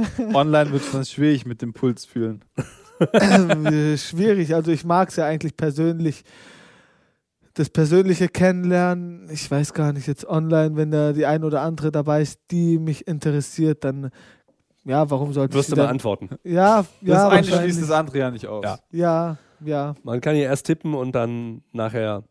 Online 0.34 0.72
wird 0.72 0.82
es 0.82 0.92
dann 0.92 1.04
schwierig 1.04 1.46
mit 1.46 1.62
dem 1.62 1.72
Puls 1.72 2.04
fühlen. 2.04 2.44
Ähm, 3.12 3.94
schwierig. 3.98 4.54
Also 4.54 4.70
ich 4.70 4.82
mag 4.82 5.10
es 5.10 5.16
ja 5.16 5.26
eigentlich 5.26 5.54
persönlich. 5.54 6.24
Das 7.52 7.68
persönliche 7.68 8.28
Kennenlernen, 8.28 9.28
ich 9.30 9.50
weiß 9.50 9.74
gar 9.74 9.92
nicht, 9.92 10.06
jetzt 10.06 10.26
online, 10.26 10.76
wenn 10.76 10.90
da 10.90 11.12
die 11.12 11.26
ein 11.26 11.44
oder 11.44 11.60
andere 11.60 11.92
dabei 11.92 12.22
ist, 12.22 12.40
die 12.50 12.78
mich 12.78 13.06
interessiert, 13.06 13.84
dann 13.84 14.10
ja, 14.86 15.10
warum 15.10 15.34
sollte 15.34 15.52
Wirst 15.54 15.68
ich 15.68 15.74
du 15.74 15.80
sie 15.80 15.82
mal 15.86 15.90
antworten. 15.90 16.28
dann, 16.30 16.38
Ja, 16.44 16.86
Das 17.02 17.08
ja, 17.08 17.28
eine 17.28 17.44
schließt 17.44 17.82
das 17.82 17.90
andere 17.90 18.18
ja 18.18 18.30
nicht 18.30 18.46
aus. 18.46 18.64
Ja. 18.64 18.78
Ja, 18.92 19.36
ja, 19.62 19.94
Man 20.02 20.20
kann 20.22 20.34
ja 20.36 20.44
erst 20.44 20.64
tippen 20.64 20.94
und 20.94 21.12
dann 21.14 21.62
nachher 21.72 22.24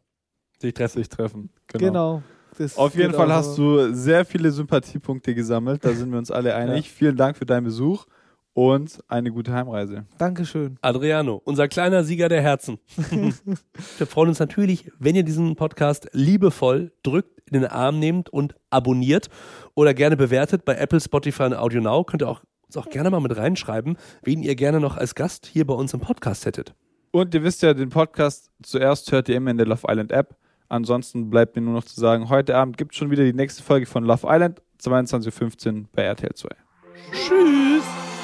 sich 0.60 0.73
treffen. 0.73 0.97
Sich 0.97 1.10
treffen. 1.10 1.49
genau. 1.73 2.23
Das 2.58 2.78
Auf 2.78 2.96
jeden 2.96 3.13
Fall 3.13 3.32
hast 3.32 3.56
so. 3.56 3.88
du 3.88 3.94
sehr 3.94 4.26
viele 4.26 4.52
Sympathiepunkte 4.52 5.36
gesammelt. 5.36 5.84
Da 5.84 5.94
sind 5.94 6.12
wir 6.12 6.18
uns 6.18 6.32
alle 6.32 6.56
einig. 6.56 6.89
Vielen 6.89 7.18
Dank 7.18 7.38
für 7.38 7.46
deinen 7.46 7.65
Besuch 7.65 8.06
und 8.54 9.04
eine 9.10 9.32
gute 9.32 9.52
Heimreise. 9.52 10.06
Dankeschön. 10.18 10.78
Adriano, 10.82 11.41
unser 11.44 11.68
kleiner 11.68 12.04
Sieger 12.06 12.30
der 12.30 12.41
Herzen. 12.41 12.80
Wir 13.98 14.08
freuen 14.08 14.30
uns 14.30 14.39
natürlich, 14.39 14.89
wenn 14.98 15.13
ihr 15.15 15.24
diesen 15.24 15.56
Podcast 15.58 16.08
liebevoll 16.13 16.94
drückt, 17.04 17.41
in 17.48 17.62
den 17.62 17.70
Arm 17.70 18.00
nehmt 18.00 18.30
und 18.30 18.56
abonniert 18.70 19.28
oder 19.76 19.94
gerne 19.94 20.15
bewertet 20.18 20.63
bei 20.65 20.76
Apple, 20.76 21.02
Spotify 21.02 21.44
und 21.44 21.54
Audio 21.54 21.82
Now. 21.82 22.06
Könnt 22.06 22.24
ihr 22.24 22.30
auch, 22.30 22.41
uns 22.65 22.78
auch 22.78 22.89
gerne 22.89 23.10
mal 23.10 23.20
mit 23.20 23.36
reinschreiben, 23.36 23.98
wen 24.24 24.41
ihr 24.41 24.56
gerne 24.56 24.80
noch 24.80 24.96
als 24.96 25.15
Gast 25.15 25.46
hier 25.46 25.68
bei 25.68 25.74
uns 25.74 25.94
im 25.94 26.00
Podcast 26.00 26.46
hättet. 26.46 26.74
Und 27.12 27.34
ihr 27.34 27.44
wisst 27.44 27.62
ja, 27.62 27.74
den 27.74 27.89
Podcast 27.89 28.50
zuerst 28.63 29.12
hört 29.12 29.30
ihr 29.30 29.36
immer 29.36 29.52
in 29.52 29.58
der 29.58 29.68
Love 29.68 29.88
Island 29.88 30.12
App. 30.12 30.38
Ansonsten 30.76 31.30
bleibt 31.30 31.56
mir 31.56 31.62
nur 31.62 31.74
noch 31.74 31.86
zu 31.86 31.98
sagen, 31.98 32.28
heute 32.30 32.56
Abend 32.56 32.78
gibt 32.78 32.92
es 32.92 32.98
schon 32.98 33.10
wieder 33.10 33.24
die 33.24 33.34
nächste 33.34 33.64
Folge 33.64 33.86
von 33.86 34.04
Love 34.04 34.28
Island, 34.30 34.62
22.15 34.82 35.76
Uhr 35.76 35.86
bei 35.94 36.04
RTL 36.04 36.34
2. 36.34 36.50
Tschüss! 37.14 38.14